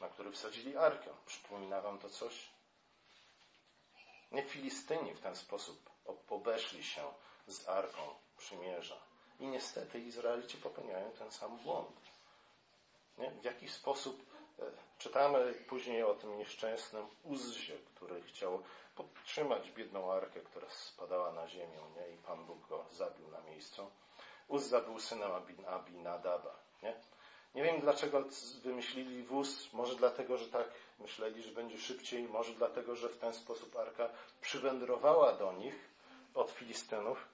na 0.00 0.08
który 0.08 0.30
wsadzili 0.30 0.76
arkę. 0.76 1.10
Przypomina 1.26 1.80
wam 1.80 1.98
to 1.98 2.10
coś? 2.10 2.50
Nie 4.32 4.42
Filistyni 4.42 5.14
w 5.14 5.20
ten 5.20 5.36
sposób 5.36 5.90
obeszli 6.28 6.84
się 6.84 7.02
z 7.46 7.68
Arką 7.68 8.14
Przymierza. 8.36 9.13
I 9.40 9.46
niestety 9.46 9.98
Izraelici 9.98 10.56
popełniają 10.56 11.10
ten 11.10 11.30
sam 11.30 11.56
błąd. 11.58 12.00
Nie? 13.18 13.30
W 13.30 13.44
jaki 13.44 13.68
sposób 13.68 14.22
e, 14.58 14.62
czytamy 14.98 15.54
później 15.68 16.02
o 16.02 16.14
tym 16.14 16.38
nieszczęsnym 16.38 17.06
Uzzie, 17.24 17.78
który 17.94 18.22
chciał 18.22 18.62
podtrzymać 18.96 19.70
biedną 19.70 20.12
arkę, 20.12 20.40
która 20.40 20.70
spadała 20.70 21.32
na 21.32 21.48
ziemię 21.48 21.78
nie? 21.96 22.14
i 22.14 22.16
Pan 22.16 22.46
Bóg 22.46 22.68
go 22.68 22.84
zabił 22.92 23.28
na 23.28 23.40
miejscu. 23.40 23.90
Uzza 24.48 24.80
był 24.80 25.00
synem 25.00 25.30
Abinadaba. 25.66 26.54
Nie? 26.82 26.94
nie 27.54 27.62
wiem 27.62 27.80
dlaczego 27.80 28.24
wymyślili 28.62 29.22
wóz, 29.22 29.72
może 29.72 29.96
dlatego, 29.96 30.38
że 30.38 30.46
tak 30.46 30.68
myśleli, 30.98 31.42
że 31.42 31.50
będzie 31.50 31.78
szybciej, 31.78 32.28
może 32.28 32.52
dlatego, 32.52 32.96
że 32.96 33.08
w 33.08 33.18
ten 33.18 33.34
sposób 33.34 33.76
arka 33.76 34.08
przywędrowała 34.40 35.32
do 35.32 35.52
nich 35.52 35.74
od 36.34 36.50
Filistynów, 36.50 37.28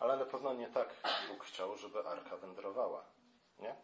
ale 0.00 0.16
na 0.16 0.24
pewno 0.24 0.54
nie 0.54 0.68
tak 0.68 0.94
Bóg 1.28 1.44
chciał, 1.44 1.76
żeby 1.76 2.08
arka 2.08 2.36
wędrowała. 2.36 3.04
Nie? 3.58 3.76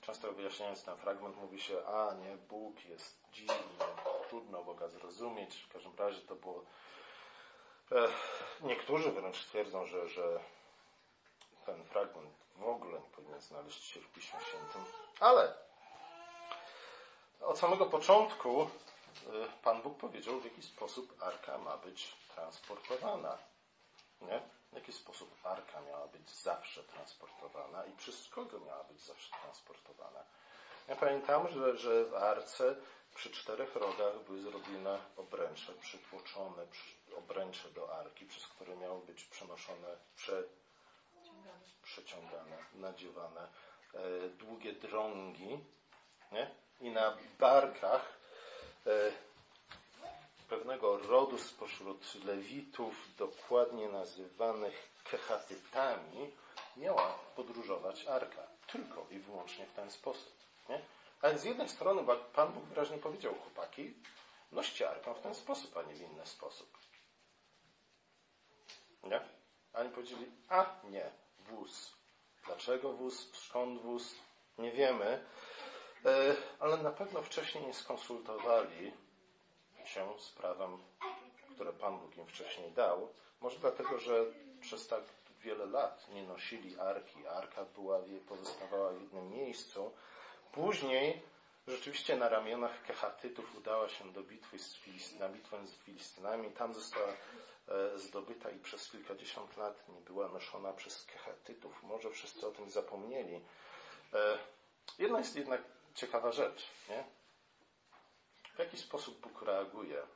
Często 0.00 0.32
wyjaśniając 0.32 0.84
ten 0.84 0.96
fragment 0.96 1.36
mówi 1.36 1.60
się, 1.60 1.86
a 1.86 2.14
nie, 2.14 2.36
Bóg 2.36 2.84
jest 2.84 3.22
dziwny, 3.32 3.54
trudno 4.28 4.64
Boga 4.64 4.88
zrozumieć. 4.88 5.56
W 5.56 5.72
każdym 5.72 5.96
razie 5.96 6.20
to 6.20 6.34
było... 6.34 6.64
E, 7.92 8.08
niektórzy 8.60 9.12
wręcz 9.12 9.44
twierdzą, 9.46 9.86
że, 9.86 10.08
że 10.08 10.40
ten 11.66 11.84
fragment 11.84 12.34
w 12.56 12.66
ogóle 12.66 13.00
nie 13.00 13.10
powinien 13.10 13.40
znaleźć 13.40 13.84
się 13.84 14.00
w 14.00 14.12
Piśmie 14.12 14.40
Świętym. 14.40 14.84
Ale 15.20 15.54
od 17.40 17.58
samego 17.58 17.86
początku 17.86 18.62
e, 18.62 18.68
Pan 19.62 19.82
Bóg 19.82 19.98
powiedział, 19.98 20.40
w 20.40 20.44
jaki 20.44 20.62
sposób 20.62 21.22
arka 21.22 21.58
ma 21.58 21.76
być 21.76 22.16
transportowana. 22.34 23.38
Nie? 24.20 24.42
W 24.72 24.74
jaki 24.74 24.92
sposób 24.92 25.46
arka 25.46 25.80
miała 25.80 26.06
być 26.06 26.30
zawsze 26.30 26.82
transportowana 26.84 27.86
i 27.86 27.92
przez 27.92 28.28
kogo 28.28 28.60
miała 28.60 28.84
być 28.84 29.00
zawsze 29.00 29.36
transportowana. 29.42 30.24
Ja 30.88 30.96
pamiętam, 30.96 31.48
że, 31.48 31.76
że 31.78 32.04
w 32.04 32.14
arce 32.14 32.76
przy 33.14 33.30
czterech 33.30 33.76
rogach 33.76 34.24
były 34.26 34.40
zrobione 34.40 34.98
obręcze, 35.16 35.72
przytłoczone 35.72 36.66
obręcze 37.18 37.70
do 37.70 37.98
arki, 37.98 38.26
przez 38.26 38.46
które 38.46 38.76
miały 38.76 39.06
być 39.06 39.24
przenoszone, 39.24 39.96
prze, 40.16 40.42
przeciągane, 41.82 42.56
nadziewane 42.74 43.48
e, 43.94 44.28
długie 44.28 44.72
drągi 44.72 45.64
nie? 46.32 46.50
i 46.80 46.90
na 46.90 47.16
barkach 47.38 48.18
e, 48.86 48.90
pewnego 50.52 50.98
rodu 50.98 51.38
spośród 51.38 52.24
lewitów, 52.24 53.16
dokładnie 53.18 53.88
nazywanych 53.88 54.88
kechatytami, 55.04 56.30
miała 56.76 57.18
podróżować 57.36 58.06
arka. 58.06 58.42
Tylko 58.72 59.06
i 59.10 59.18
wyłącznie 59.18 59.66
w 59.66 59.72
ten 59.72 59.90
sposób. 59.90 60.32
Nie? 60.68 60.80
Ale 61.22 61.38
z 61.38 61.44
jednej 61.44 61.68
strony 61.68 62.02
Pan 62.34 62.52
Bóg 62.52 62.64
wyraźnie 62.64 62.98
powiedział, 62.98 63.34
chłopaki, 63.34 63.94
noście 64.52 64.90
arkę 64.90 65.14
w 65.14 65.20
ten 65.20 65.34
sposób, 65.34 65.76
a 65.76 65.82
nie 65.82 65.94
w 65.94 66.00
inny 66.00 66.26
sposób. 66.26 66.78
Nie? 69.02 69.20
A 69.72 69.80
oni 69.80 69.90
powiedzieli, 69.90 70.26
a 70.48 70.74
nie, 70.84 71.10
wóz. 71.38 71.92
Dlaczego 72.46 72.92
wóz? 72.92 73.32
Skąd 73.32 73.82
wóz? 73.82 74.14
Nie 74.58 74.72
wiemy. 74.72 75.24
E, 76.04 76.36
ale 76.60 76.76
na 76.76 76.90
pewno 76.90 77.22
wcześniej 77.22 77.66
nie 77.66 77.74
skonsultowali 77.74 78.92
się 79.88 80.18
z 80.18 80.30
prawem, 80.30 80.78
które 81.54 81.72
Pan 81.72 81.98
Bóg 81.98 82.16
im 82.16 82.26
wcześniej 82.26 82.70
dał. 82.72 83.08
Może 83.40 83.58
dlatego, 83.58 83.98
że 83.98 84.24
przez 84.60 84.88
tak 84.88 85.02
wiele 85.40 85.66
lat 85.66 86.08
nie 86.08 86.22
nosili 86.22 86.78
arki. 86.78 87.26
Arka 87.26 87.64
była, 87.64 87.98
pozostawała 88.28 88.92
w 88.92 89.00
jednym 89.00 89.30
miejscu. 89.30 89.92
Później 90.52 91.22
rzeczywiście 91.68 92.16
na 92.16 92.28
ramionach 92.28 92.82
Kechatytów 92.82 93.56
udała 93.56 93.88
się 93.88 94.12
do 94.12 94.22
bitwy 94.22 94.58
z 94.58 94.78
na 95.18 95.28
bitwę 95.28 95.66
z 95.66 95.74
Filistynami. 95.74 96.50
Tam 96.50 96.74
została 96.74 97.12
e, 97.68 97.98
zdobyta 97.98 98.50
i 98.50 98.58
przez 98.58 98.88
kilkadziesiąt 98.90 99.56
lat 99.56 99.88
nie 99.88 100.00
była 100.00 100.28
noszona 100.28 100.72
przez 100.72 101.06
Kechatytów. 101.06 101.82
Może 101.82 102.10
wszyscy 102.10 102.46
o 102.46 102.50
tym 102.50 102.70
zapomnieli. 102.70 103.40
E, 104.14 104.38
jedna 104.98 105.18
jest 105.18 105.36
jednak 105.36 105.62
ciekawa 105.94 106.32
rzecz. 106.32 106.66
Nie? 106.88 107.04
W 108.54 108.58
jaki 108.58 108.78
sposób 108.78 109.20
Bóg 109.20 109.42
reaguje 109.42 110.06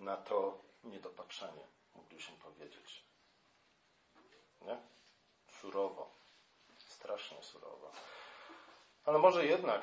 na 0.00 0.16
to 0.16 0.58
niedopatrzenie, 0.84 1.66
mógłbyśmy 1.94 2.36
powiedzieć. 2.36 3.04
Nie? 4.60 4.78
Surowo. 5.48 6.10
Strasznie 6.86 7.42
surowo. 7.42 7.92
Ale 9.04 9.18
może 9.18 9.46
jednak 9.46 9.82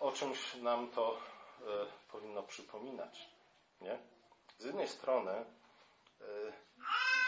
o 0.00 0.12
czymś 0.12 0.54
nam 0.54 0.90
to 0.90 1.16
y, 1.16 1.62
powinno 2.08 2.42
przypominać. 2.42 3.30
Nie? 3.80 3.98
Z 4.58 4.64
jednej 4.64 4.88
strony 4.88 5.44
y, 6.20 6.52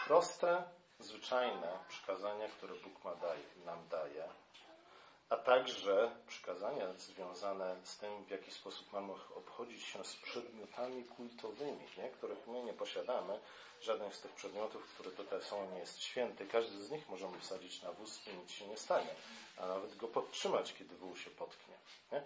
proste, 0.07 0.71
zwyczajne 0.99 1.79
przykazania, 1.89 2.49
które 2.49 2.75
Bóg 2.75 3.05
ma 3.05 3.15
daje, 3.15 3.45
nam 3.65 3.89
daje, 3.89 4.29
a 5.31 5.37
także 5.37 6.11
przykazania 6.27 6.93
związane 6.93 7.77
z 7.85 7.99
tym, 7.99 8.25
w 8.25 8.31
jaki 8.31 8.51
sposób 8.51 8.93
mamy 8.93 9.13
obchodzić 9.35 9.85
się 9.85 10.05
z 10.05 10.17
przedmiotami 10.17 11.05
kultowymi, 11.05 11.87
nie? 11.99 12.11
których 12.11 12.47
my 12.47 12.63
nie 12.63 12.73
posiadamy. 12.73 13.39
Żaden 13.81 14.13
z 14.13 14.21
tych 14.21 14.33
przedmiotów, 14.33 14.87
które 14.95 15.11
tutaj 15.11 15.43
są, 15.43 15.71
nie 15.71 15.79
jest 15.79 16.01
święty. 16.01 16.47
Każdy 16.47 16.85
z 16.85 16.91
nich 16.91 17.09
możemy 17.09 17.39
wsadzić 17.39 17.83
na 17.83 17.93
wóz 17.93 18.21
i 18.27 18.37
nic 18.37 18.51
się 18.51 18.67
nie 18.67 18.77
stanie, 18.77 19.11
a 19.59 19.67
nawet 19.67 19.97
go 19.97 20.09
podtrzymać, 20.09 20.75
kiedy 20.75 20.97
wóz 20.97 21.19
się 21.19 21.31
potknie. 21.31 21.75
Nie? 22.13 22.23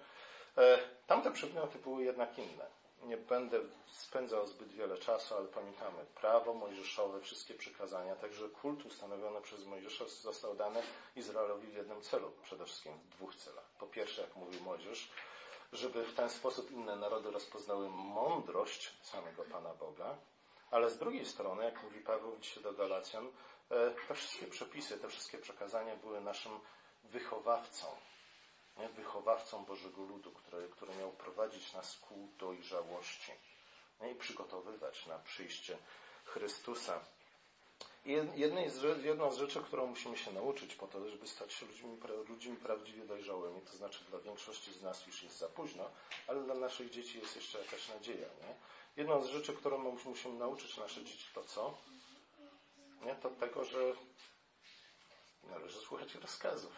E, 0.63 0.79
tamte 1.07 1.31
przedmioty 1.33 1.79
były 1.79 2.05
jednak 2.05 2.39
inne 2.39 2.82
nie 3.03 3.17
będę 3.17 3.61
spędzał 3.87 4.47
zbyt 4.47 4.73
wiele 4.73 4.99
czasu, 4.99 5.35
ale 5.35 5.49
pamiętamy, 5.49 6.05
prawo 6.15 6.55
mojżeszowe, 6.55 7.21
wszystkie 7.21 7.55
przykazania, 7.55 8.17
także 8.17 8.49
kult 8.49 8.87
ustanowiony 8.87 9.41
przez 9.41 9.67
Mojżesza 9.67 10.05
został 10.09 10.55
dany 10.55 10.83
Izraelowi 11.17 11.67
w 11.67 11.75
jednym 11.75 12.03
celu, 12.03 12.33
przede 12.43 12.65
wszystkim 12.65 12.93
w 12.99 13.09
dwóch 13.09 13.35
celach. 13.35 13.71
Po 13.79 13.87
pierwsze, 13.87 14.23
jak 14.23 14.37
mówił 14.37 14.61
Mojżesz, 14.63 15.11
żeby 15.73 16.05
w 16.05 16.15
ten 16.15 16.31
sposób 16.31 16.71
inne 16.71 16.97
narody 16.97 17.31
rozpoznały 17.31 17.89
mądrość 17.91 18.93
samego 19.03 19.45
Pana 19.45 19.75
Boga, 19.75 20.17
ale 20.71 20.91
z 20.91 20.99
drugiej 20.99 21.27
strony, 21.27 21.65
jak 21.65 21.83
mówi 21.83 22.01
Paweł 22.01 22.37
dzisiaj 22.41 22.63
do 22.63 22.73
Galacjan, 22.73 23.27
e, 23.71 23.91
te 24.09 24.15
wszystkie 24.15 24.47
przepisy, 24.47 24.99
te 24.99 25.09
wszystkie 25.09 25.39
przekazania 25.39 25.97
były 25.97 26.21
naszym 26.21 26.53
wychowawcą, 27.05 27.87
nie? 28.79 28.89
wychowawcą 28.89 29.65
Bożego 29.65 30.03
Ludu, 30.03 30.31
który, 30.31 30.69
który 30.69 30.95
miał 30.95 31.13
prowadzić 31.13 31.73
nas 31.73 31.99
ku 31.99 32.29
dojrzałości 32.39 33.33
nie? 34.01 34.11
i 34.11 34.15
przygotowywać 34.15 35.07
na 35.07 35.19
przyjście 35.19 35.79
Chrystusa. 36.25 37.01
Jednej 38.35 38.71
z, 38.71 39.05
jedną 39.05 39.33
z 39.33 39.39
rzeczy, 39.39 39.61
którą 39.61 39.87
musimy 39.87 40.17
się 40.17 40.33
nauczyć 40.33 40.75
po 40.75 40.87
to, 40.87 41.09
żeby 41.09 41.29
stać 41.29 41.53
się 41.53 41.67
ludźmi, 41.67 41.99
ludźmi 42.29 42.57
prawdziwie 42.57 43.05
dojrzałymi, 43.05 43.61
to 43.61 43.77
znaczy 43.77 44.05
dla 44.11 44.19
większości 44.19 44.73
z 44.73 44.83
nas 44.83 45.07
już 45.07 45.23
jest 45.23 45.39
za 45.39 45.49
późno, 45.49 45.91
ale 46.27 46.45
dla 46.45 46.55
naszych 46.55 46.91
dzieci 46.91 47.19
jest 47.19 47.37
jeszcze 47.37 47.59
jakaś 47.59 47.89
nadzieja. 47.89 48.27
Nie? 48.41 48.55
Jedną 48.97 49.23
z 49.23 49.27
rzeczy, 49.27 49.53
którą 49.53 49.79
musimy 50.05 50.39
nauczyć 50.39 50.77
nasze 50.77 51.05
dzieci, 51.05 51.27
to 51.35 51.45
co? 51.45 51.79
Nie? 53.05 53.15
To 53.15 53.31
tego, 53.31 53.65
że 53.65 53.93
należy 55.43 55.81
słuchać 55.81 56.15
rozkazów. 56.15 56.73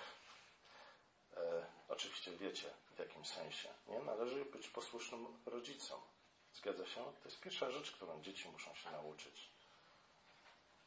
E, 1.36 1.66
oczywiście 1.88 2.30
wiecie 2.30 2.70
w 2.96 2.98
jakim 2.98 3.24
sensie. 3.24 3.68
Nie? 3.88 3.98
Należy 3.98 4.44
być 4.44 4.68
posłusznym 4.68 5.26
rodzicom. 5.46 6.00
Zgadza 6.54 6.86
się? 6.86 7.04
To 7.04 7.28
jest 7.28 7.40
pierwsza 7.40 7.70
rzecz, 7.70 7.92
którą 7.92 8.22
dzieci 8.22 8.48
muszą 8.48 8.74
się 8.74 8.90
nauczyć. 8.90 9.50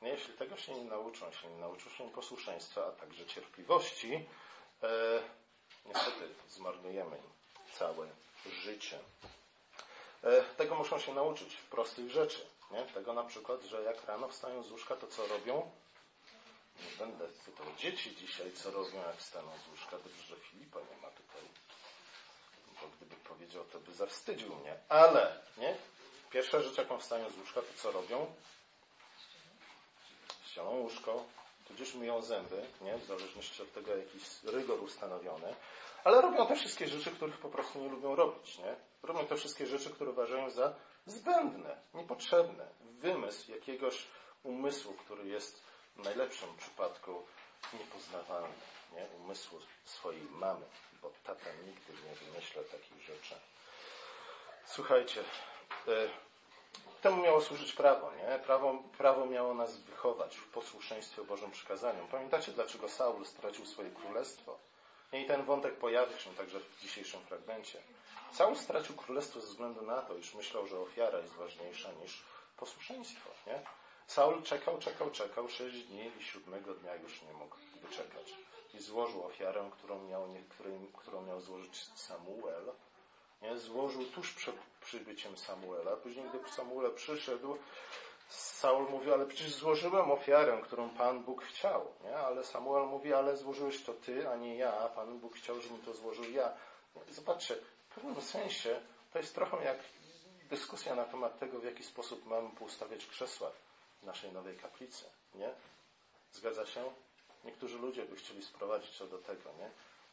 Nie, 0.01 0.10
jeśli 0.10 0.33
tego 0.33 0.57
się 0.57 0.73
nie 0.75 0.83
nauczą, 0.83 1.31
się 1.31 1.49
nie 1.49 1.57
nauczą 1.57 1.89
się 1.89 2.10
posłuszeństwa, 2.12 2.86
a 2.88 2.91
także 2.91 3.25
cierpliwości, 3.25 4.25
e, 4.83 5.19
niestety 5.86 6.29
zmarnujemy 6.49 7.17
im 7.17 7.31
całe 7.73 8.07
życie. 8.51 8.99
E, 10.23 10.43
tego 10.43 10.75
muszą 10.75 10.99
się 10.99 11.13
nauczyć 11.13 11.55
w 11.55 11.69
prostych 11.69 12.10
rzeczy. 12.10 12.47
Nie? 12.71 12.86
Tego 12.86 13.13
na 13.13 13.23
przykład, 13.23 13.63
że 13.63 13.83
jak 13.83 14.05
rano 14.05 14.27
wstają 14.27 14.63
z 14.63 14.71
łóżka, 14.71 14.95
to 14.95 15.07
co 15.07 15.27
robią? 15.27 15.71
Nie 16.79 17.05
będę 17.05 17.27
pytał 17.27 17.65
dzieci 17.77 18.15
dzisiaj, 18.15 18.51
co 18.53 18.71
robią, 18.71 18.97
jak 19.07 19.21
staną 19.21 19.51
z 19.65 19.69
łóżka. 19.69 19.97
Dobrze, 19.97 20.23
że 20.23 20.35
Filipa 20.35 20.79
nie 20.79 21.01
ma 21.01 21.07
tutaj. 21.07 21.41
Bo 22.81 22.87
gdyby 22.87 23.15
powiedział, 23.15 23.65
to 23.65 23.79
by 23.79 23.93
zawstydził 23.93 24.55
mnie. 24.55 24.79
Ale, 24.89 25.41
nie? 25.57 25.75
Pierwsza 26.29 26.61
rzecz, 26.61 26.77
jaką 26.77 26.99
wstają 26.99 27.29
z 27.29 27.37
łóżka, 27.37 27.61
to 27.61 27.73
co 27.75 27.91
robią? 27.91 28.33
Ścielą 30.45 30.69
łóżko, 30.69 31.23
tudzież 31.67 31.93
myją 31.93 32.21
zęby, 32.21 32.65
nie? 32.81 32.97
W 32.97 33.05
zależności 33.05 33.61
od 33.61 33.73
tego, 33.73 33.95
jakiś 33.95 34.23
rygor 34.43 34.83
ustanowiony. 34.83 35.55
Ale 36.03 36.21
robią 36.21 36.47
te 36.47 36.55
wszystkie 36.55 36.87
rzeczy, 36.87 37.11
których 37.11 37.37
po 37.37 37.49
prostu 37.49 37.79
nie 37.79 37.89
lubią 37.89 38.15
robić, 38.15 38.57
nie? 38.57 38.75
Robią 39.03 39.27
te 39.27 39.35
wszystkie 39.35 39.65
rzeczy, 39.65 39.89
które 39.89 40.11
uważają 40.11 40.49
za 40.49 40.75
zbędne, 41.05 41.81
niepotrzebne. 41.93 42.67
Wymysł 42.81 43.51
jakiegoś 43.51 44.07
umysłu, 44.43 44.93
który 44.93 45.27
jest 45.27 45.66
w 45.97 46.03
najlepszym 46.03 46.57
przypadku 46.57 47.25
niepoznawalny, 47.73 48.55
nie? 48.93 49.05
umysłu 49.23 49.60
swojej 49.86 50.21
mamy, 50.21 50.65
bo 51.01 51.12
tata 51.23 51.49
nigdy 51.65 51.93
nie 51.93 52.15
wymyśla 52.15 52.62
takich 52.63 53.01
rzeczy. 53.01 53.36
Słuchajcie, 54.65 55.23
e, 55.88 56.10
temu 57.01 57.23
miało 57.23 57.41
służyć 57.41 57.73
prawo, 57.73 58.12
nie? 58.15 58.39
Prawo, 58.39 58.83
prawo 58.97 59.25
miało 59.25 59.53
nas 59.53 59.77
wychować 59.77 60.38
w 60.38 60.47
posłuszeństwie 60.47 61.23
Bożym 61.23 61.51
przykazaniom. 61.51 62.07
Pamiętacie, 62.07 62.51
dlaczego 62.51 62.89
Saul 62.89 63.25
stracił 63.25 63.65
swoje 63.65 63.89
królestwo? 63.89 64.57
I 65.13 65.25
ten 65.25 65.43
wątek 65.43 65.75
pojawi 65.77 66.19
się 66.19 66.36
także 66.36 66.60
w 66.60 66.81
dzisiejszym 66.81 67.21
fragmencie. 67.21 67.79
Saul 68.33 68.55
stracił 68.55 68.95
królestwo 68.95 69.41
ze 69.41 69.47
względu 69.47 69.81
na 69.81 70.01
to, 70.01 70.15
iż 70.17 70.33
myślał, 70.33 70.67
że 70.67 70.79
ofiara 70.79 71.19
jest 71.19 71.33
ważniejsza 71.33 71.89
niż 71.91 72.23
posłuszeństwo, 72.57 73.29
nie? 73.47 73.62
Saul 74.07 74.43
czekał, 74.43 74.77
czekał, 74.77 75.11
czekał 75.11 75.49
sześć 75.49 75.83
dni 75.83 76.11
i 76.19 76.23
siódmego 76.23 76.73
dnia 76.73 76.95
już 76.95 77.21
nie 77.21 77.33
mógł 77.33 77.55
wyczekać. 77.81 78.33
I 78.73 78.79
złożył 78.79 79.23
ofiarę, 79.23 79.69
którą 79.71 80.03
miał, 80.03 80.27
nie, 80.27 80.41
którą 80.93 81.21
miał 81.21 81.41
złożyć 81.41 81.85
Samuel, 81.95 82.71
nie? 83.41 83.57
Złożył 83.57 84.05
tuż 84.05 84.33
przed 84.33 84.55
przybyciem 84.81 85.37
Samuela. 85.37 85.95
Później, 85.95 86.25
gdy 86.29 86.49
Samuel 86.51 86.93
przyszedł, 86.93 87.57
Saul 88.29 88.89
mówi, 88.89 89.11
ale 89.11 89.25
przecież 89.25 89.53
złożyłem 89.53 90.11
ofiarę, 90.11 90.61
którą 90.63 90.89
Pan 90.89 91.23
Bóg 91.23 91.43
chciał. 91.43 91.85
Nie? 92.03 92.17
Ale 92.17 92.43
Samuel 92.43 92.87
mówi, 92.87 93.13
ale 93.13 93.37
złożyłeś 93.37 93.83
to 93.83 93.93
ty, 93.93 94.29
a 94.29 94.35
nie 94.35 94.55
ja, 94.55 94.71
Pan 94.71 95.19
Bóg 95.19 95.35
chciał, 95.35 95.61
żebym 95.61 95.81
to 95.81 95.93
złożył 95.93 96.31
ja. 96.31 96.53
Zobaczcie, 97.09 97.55
w 97.89 97.95
pewnym 97.95 98.21
sensie 98.21 98.81
to 99.13 99.19
jest 99.19 99.35
trochę 99.35 99.63
jak 99.63 99.77
dyskusja 100.49 100.95
na 100.95 101.05
temat 101.05 101.39
tego, 101.39 101.59
w 101.59 101.63
jaki 101.63 101.83
sposób 101.83 102.25
mamy 102.25 102.49
poustawiać 102.49 103.05
krzesła 103.05 103.51
naszej 104.03 104.31
nowej 104.31 104.57
kaplicy. 104.57 105.05
Nie? 105.36 105.53
Zgadza 106.31 106.65
się? 106.65 106.93
Niektórzy 107.43 107.77
ludzie 107.77 108.05
by 108.05 108.15
chcieli 108.15 108.43
sprowadzić 108.43 108.97
to 108.97 109.07
do 109.07 109.17
tego, 109.17 109.53
nie? 109.60 109.71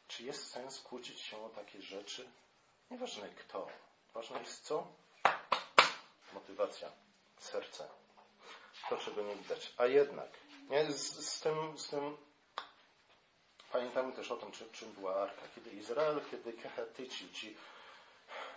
Czy 0.09 0.23
jest 0.23 0.51
sens 0.51 0.81
kłócić 0.81 1.20
się 1.20 1.44
o 1.44 1.49
takie 1.49 1.83
rzeczy? 1.83 2.29
Nieważne 2.90 3.29
kto. 3.29 3.68
Ważne 4.14 4.40
jest 4.40 4.64
co? 4.64 4.87
Motywacja, 6.33 6.92
serce. 7.38 7.88
To, 8.88 8.97
czego 8.97 9.23
nie 9.23 9.37
widać. 9.37 9.75
A 9.77 9.87
jednak, 9.87 10.31
nie? 10.70 10.92
Z, 10.92 11.29
z, 11.29 11.40
tym, 11.40 11.79
z 11.79 11.88
tym 11.88 12.16
pamiętamy 13.73 14.12
też 14.12 14.31
o 14.31 14.37
tym, 14.37 14.53
czy, 14.53 14.70
czym 14.70 14.92
była 14.92 15.14
Arka. 15.14 15.42
Kiedy 15.55 15.70
Izrael, 15.70 16.20
kiedy 16.31 16.53
Kehatyci, 16.53 17.33
ci 17.33 17.57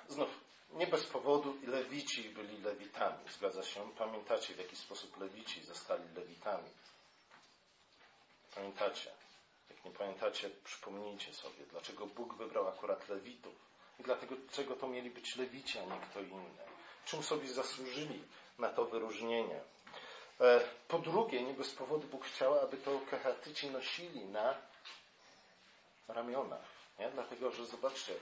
znów 0.08 0.30
nie 0.70 0.88
bez 0.88 1.06
powodu 1.06 1.58
Lewici 1.98 2.30
byli 2.30 2.62
Lewitami. 2.62 3.30
Zgadza 3.30 3.64
się? 3.64 3.92
Pamiętacie, 3.98 4.54
w 4.54 4.58
jaki 4.58 4.76
sposób 4.76 5.18
Lewici 5.20 5.64
zostali 5.64 6.04
Lewitami. 6.16 6.70
Pamiętacie? 8.56 9.12
Jak 9.70 9.86
nie 9.86 9.92
pamiętacie, 9.92 10.50
przypomnijcie 10.64 11.34
sobie, 11.34 11.66
dlaczego 11.72 12.06
Bóg 12.06 12.34
wybrał 12.34 12.68
akurat 12.68 13.10
Lewitów 13.10 13.54
i 14.00 14.04
dlatego, 14.04 14.36
czego 14.52 14.76
to 14.76 14.88
mieli 14.88 15.10
być 15.10 15.36
Lewici, 15.36 15.80
a 15.80 15.86
nie 15.86 16.00
kto 16.02 16.22
inny. 16.22 16.64
Czym 17.06 17.24
sobie 17.24 17.48
zasłużyli 17.48 18.24
na 18.60 18.70
to 18.70 18.86
wyróżnienie. 18.86 19.62
E, 20.42 20.60
po 20.88 21.00
drugie, 21.00 21.44
nie 21.44 21.54
bez 21.54 21.76
powodu 21.76 22.08
Bóg 22.08 22.26
chciał, 22.26 22.60
aby 22.60 22.78
to 22.78 23.00
kehatyci 23.00 23.70
nosili 23.70 24.26
na 24.26 24.56
ramionach. 26.08 26.66
Nie? 27.00 27.10
Dlatego, 27.10 27.52
że 27.52 27.66
zobaczcie, 27.66 28.14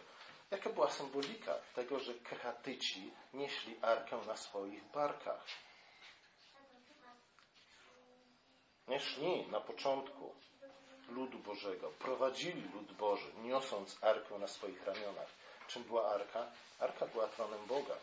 jaka 0.52 0.70
była 0.70 0.90
symbolika 0.90 1.56
tego, 1.76 2.00
że 2.00 2.14
kehatyci 2.14 3.14
nieśli 3.34 3.78
arkę 3.82 4.18
na 4.28 4.38
swoich 4.38 4.84
barkach. 4.92 5.46
Nie 8.88 9.00
szli 9.00 9.48
na 9.48 9.62
początku 9.62 10.36
ludu 11.10 11.40
Bożego, 11.40 11.92
prowadzili 11.92 12.70
lud 12.74 12.94
Boży, 12.94 13.34
niosąc 13.44 14.04
arkę 14.04 14.40
na 14.40 14.48
swoich 14.48 14.86
ramionach. 14.86 15.28
Czym 15.68 15.84
była 15.84 16.12
arka? 16.14 16.52
Arka 16.80 17.06
była 17.06 17.28
tronem 17.28 17.66
Boga. 17.68 17.96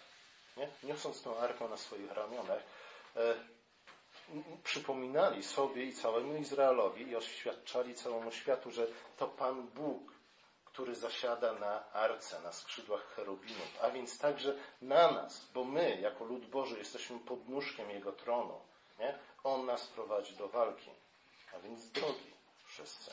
Nie? 0.57 0.69
Niosąc 0.83 1.23
tę 1.23 1.31
arkę 1.31 1.69
na 1.69 1.77
swoich 1.77 2.13
ramionach, 2.13 2.63
e, 3.17 3.35
przypominali 4.65 5.43
sobie 5.43 5.85
i 5.85 5.93
całemu 5.93 6.37
Izraelowi 6.37 7.09
i 7.09 7.17
oświadczali 7.17 7.95
całemu 7.95 8.31
światu, 8.33 8.71
że 8.71 8.87
to 9.17 9.29
Pan 9.29 9.67
Bóg, 9.67 10.12
który 10.73 10.95
zasiada 10.95 11.53
na 11.53 11.93
arce, 11.93 12.41
na 12.41 12.53
skrzydłach 12.53 13.15
cherubinów, 13.15 13.79
a 13.83 13.91
więc 13.91 14.19
także 14.19 14.55
na 14.83 15.11
nas, 15.11 15.47
bo 15.55 15.65
my, 15.65 16.01
jako 16.01 16.25
lud 16.25 16.47
Boży, 16.47 16.79
jesteśmy 16.79 17.19
podnóżkiem 17.19 17.91
Jego 17.91 18.13
tronu. 18.13 18.61
Nie? 18.99 19.19
On 19.45 19.67
nas 19.67 19.87
prowadzi 19.87 20.37
do 20.37 20.49
walki, 20.49 20.91
a 21.55 21.59
więc 21.59 21.91
drogi 21.91 22.33
wszyscy. 22.65 23.11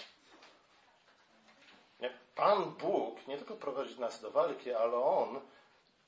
Nie? 2.00 2.13
Pan 2.36 2.72
Bóg 2.72 3.28
nie 3.28 3.38
tylko 3.38 3.56
prowadzi 3.56 4.00
nas 4.00 4.22
do 4.22 4.32
walki, 4.32 4.74
ale 4.74 4.98
On 4.98 5.41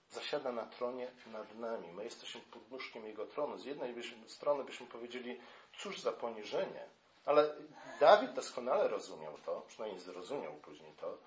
zasiada 0.10 0.52
na 0.52 0.66
tronie 0.66 1.12
nad 1.26 1.56
nami. 1.56 1.88
My 1.92 2.04
jesteśmy 2.04 2.42
podnóżkiem 2.42 3.06
Jego 3.06 3.26
tronu. 3.26 3.58
Z 3.58 3.66
jednej 3.66 3.96
strony 4.28 4.64
byśmy 4.64 4.88
powiedzieli, 4.88 5.42
cóż 5.78 6.00
za 6.00 6.12
poniżenie, 6.12 6.86
ale 7.26 7.56
Dawid 8.00 8.34
doskonale 8.34 8.88
rozumiał 8.88 9.38
to, 9.46 9.62
przynajmniej 9.68 10.02
zrozumiał 10.02 10.54
później 10.54 10.94
to, 10.94 11.18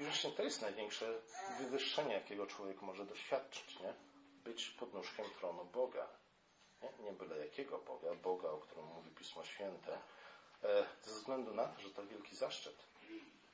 i 0.00 0.02
właśnie 0.04 0.30
to 0.30 0.42
jest 0.42 0.62
największe 0.62 1.20
wywyższenie, 1.58 2.14
jakiego 2.14 2.46
człowiek 2.46 2.82
może 2.82 3.06
doświadczyć, 3.06 3.80
nie? 3.80 3.94
Być 4.44 4.70
podnóżkiem 4.70 5.24
tronu 5.38 5.64
Boga. 5.64 6.08
Nie, 6.82 7.04
nie 7.04 7.12
byle 7.12 7.38
jakiego 7.38 7.78
Boga, 7.78 8.14
Boga, 8.14 8.48
o 8.48 8.58
którym 8.58 8.84
mówi 8.84 9.10
Pismo 9.10 9.44
Święte, 9.44 9.98
e, 10.62 10.86
ze 11.02 11.10
względu 11.10 11.54
na 11.54 11.66
to, 11.66 11.80
że 11.80 11.90
to 11.90 12.06
wielki 12.06 12.36
zaszczyt 12.36 12.90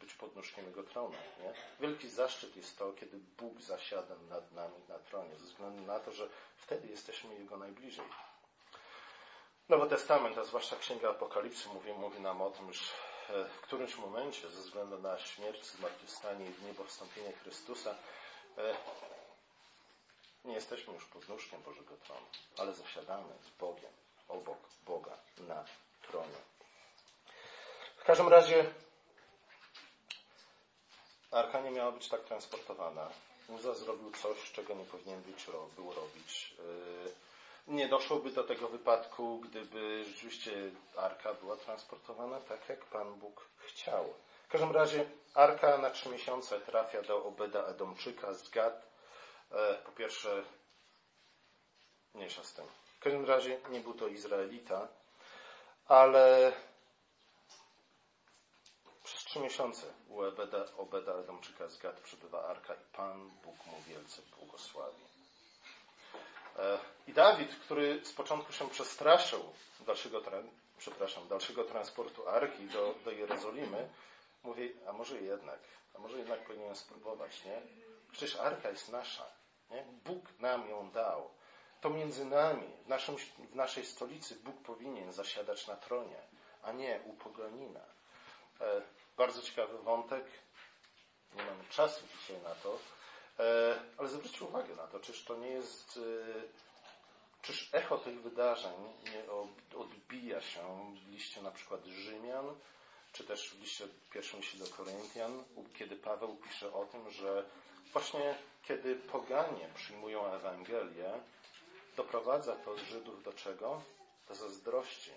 być 0.00 0.14
podnóżkiem 0.14 0.66
Jego 0.66 0.82
tronu. 0.82 1.14
Nie? 1.42 1.52
Wielki 1.80 2.08
zaszczyt 2.08 2.56
jest 2.56 2.78
to, 2.78 2.92
kiedy 2.92 3.18
Bóg 3.18 3.60
zasiada 3.60 4.14
nad 4.30 4.52
nami 4.52 4.74
na 4.88 4.98
tronie, 4.98 5.36
ze 5.36 5.44
względu 5.44 5.82
na 5.82 6.00
to, 6.00 6.12
że 6.12 6.28
wtedy 6.56 6.88
jesteśmy 6.88 7.34
Jego 7.34 7.56
najbliżej. 7.56 8.06
Nowy 9.68 9.88
Testament, 9.88 10.38
a 10.38 10.44
zwłaszcza 10.44 10.76
Księga 10.76 11.10
Apokalipsy, 11.10 11.68
mówi, 11.68 11.92
mówi 11.92 12.20
nam 12.20 12.42
o 12.42 12.50
tym, 12.50 12.72
że 12.72 12.84
w 13.28 13.60
którymś 13.60 13.96
momencie, 13.96 14.50
ze 14.50 14.60
względu 14.60 14.98
na 14.98 15.18
śmierć, 15.18 15.66
zmartwychwstanie 15.66 16.46
i 16.46 16.52
w 16.52 16.86
wstąpienie 16.86 17.32
Chrystusa, 17.32 17.94
e, 18.58 18.76
nie 20.44 20.54
jesteśmy 20.54 20.94
już 20.94 21.04
podnóżkiem 21.04 21.62
Bożego 21.62 21.96
tronu, 21.96 22.26
ale 22.58 22.74
zasiadamy 22.74 23.34
z 23.42 23.58
Bogiem, 23.60 23.92
obok 24.28 24.58
Boga 24.86 25.16
na 25.38 25.64
tronie. 26.02 26.38
W 27.96 28.04
każdym 28.04 28.28
razie 28.28 28.74
Arka 31.30 31.60
nie 31.60 31.70
miała 31.70 31.92
być 31.92 32.08
tak 32.08 32.24
transportowana. 32.24 33.10
Muza 33.48 33.74
zrobił 33.74 34.10
coś, 34.10 34.52
czego 34.52 34.74
nie 34.74 34.84
powinien 34.84 35.22
być, 35.22 35.46
było 35.76 35.94
robić. 35.94 36.54
Nie 37.66 37.88
doszłoby 37.88 38.30
do 38.30 38.44
tego 38.44 38.68
wypadku, 38.68 39.40
gdyby 39.40 40.04
rzeczywiście 40.04 40.70
Arka 40.96 41.34
była 41.34 41.56
transportowana 41.56 42.40
tak, 42.40 42.68
jak 42.68 42.84
Pan 42.84 43.14
Bóg 43.14 43.48
chciał. 43.56 44.14
W 44.44 44.48
każdym 44.48 44.72
razie 44.72 45.06
Arka 45.34 45.78
na 45.78 45.90
trzy 45.90 46.08
miesiące 46.08 46.60
trafia 46.60 47.02
do 47.02 47.24
Obeda 47.24 47.64
Edomczyka 47.64 48.34
z 48.34 48.50
Gad. 48.50 48.86
E, 49.52 49.74
po 49.74 49.92
pierwsze, 49.92 50.44
mniejsza 52.14 52.44
z 52.44 52.52
tym. 52.52 52.64
W 52.96 52.98
każdym 52.98 53.24
razie 53.24 53.60
nie 53.70 53.80
był 53.80 53.94
to 53.94 54.06
Izraelita, 54.06 54.88
ale 55.86 56.52
przez 59.04 59.24
trzy 59.24 59.40
miesiące 59.40 59.86
u 60.08 60.22
Obeda, 60.22 60.64
Obeda 60.76 61.12
Edomczyka 61.12 61.68
z 61.68 61.78
Gad 61.78 62.00
przybywa 62.00 62.44
Arka 62.44 62.74
i 62.74 62.84
Pan 62.96 63.30
Bóg 63.30 63.66
mu 63.66 63.82
wielce 63.86 64.22
błogosławi. 64.36 65.05
E, 66.58 66.78
I 67.06 67.12
Dawid, 67.12 67.54
który 67.54 68.04
z 68.04 68.12
początku 68.12 68.52
się 68.52 68.70
przestraszył 68.70 69.52
dalszego, 69.86 70.22
przepraszam, 70.78 71.28
dalszego 71.28 71.64
transportu 71.64 72.28
Arki 72.28 72.66
do, 72.66 72.94
do 73.04 73.10
Jerozolimy, 73.10 73.88
mówi, 74.44 74.72
a 74.88 74.92
może 74.92 75.20
jednak, 75.20 75.58
a 75.94 75.98
może 75.98 76.18
jednak 76.18 76.46
powinienem 76.46 76.76
spróbować, 76.76 77.44
nie? 77.44 77.62
Przecież 78.12 78.36
Arka 78.36 78.70
jest 78.70 78.88
nasza, 78.88 79.26
nie? 79.70 79.84
Bóg 80.04 80.40
nam 80.40 80.68
ją 80.68 80.90
dał. 80.90 81.30
To 81.80 81.90
między 81.90 82.24
nami, 82.24 82.68
w, 82.84 82.88
naszym, 82.88 83.16
w 83.16 83.54
naszej 83.54 83.86
stolicy 83.86 84.36
Bóg 84.36 84.62
powinien 84.62 85.12
zasiadać 85.12 85.66
na 85.66 85.76
tronie, 85.76 86.20
a 86.62 86.72
nie 86.72 87.00
u 87.04 87.12
poganina. 87.12 87.80
E, 88.60 88.82
bardzo 89.16 89.42
ciekawy 89.42 89.78
wątek. 89.78 90.24
Nie 91.34 91.44
mamy 91.44 91.64
czasu 91.70 92.04
dzisiaj 92.18 92.42
na 92.42 92.54
to, 92.54 92.78
ale 93.98 94.08
zwróćcie 94.08 94.44
uwagę 94.44 94.74
na 94.74 94.86
to, 94.86 95.00
czyż 95.00 95.24
to 95.24 95.36
nie 95.36 95.48
jest, 95.48 95.96
e, 95.96 97.42
czyż 97.42 97.68
echo 97.72 97.98
tych 97.98 98.22
wydarzeń 98.22 98.74
nie 99.12 99.24
odbija 99.78 100.40
się 100.40 100.94
w 101.04 101.10
liście 101.10 101.42
na 101.42 101.50
przykład 101.50 101.84
Rzymian, 101.84 102.54
czy 103.12 103.24
też 103.24 103.50
w 103.50 103.60
liście 103.60 103.88
pierwszym 104.10 104.40
liście 104.40 104.58
do 104.58 104.66
Koryntian, 104.66 105.44
kiedy 105.74 105.96
Paweł 105.96 106.36
pisze 106.36 106.72
o 106.72 106.84
tym, 106.86 107.10
że 107.10 107.44
właśnie 107.92 108.38
kiedy 108.62 108.96
poganie 108.96 109.68
przyjmują 109.74 110.26
Ewangelię, 110.32 111.12
doprowadza 111.96 112.56
to 112.56 112.78
Żydów 112.78 113.22
do 113.22 113.32
czego? 113.32 113.82
do 114.28 114.34
zazdrości. 114.34 115.10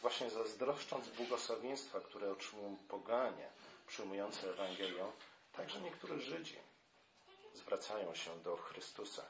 Właśnie 0.00 0.30
zazdroszcząc 0.30 1.08
błogosławieństwa, 1.08 2.00
które 2.00 2.32
otrzymują 2.32 2.76
poganie 2.88 3.48
przyjmujące 3.86 4.50
Ewangelię, 4.50 5.04
także 5.56 5.80
niektórzy 5.80 6.20
Żydzi 6.20 6.56
zwracają 7.56 8.14
się 8.14 8.30
do 8.44 8.56
Chrystusa. 8.56 9.22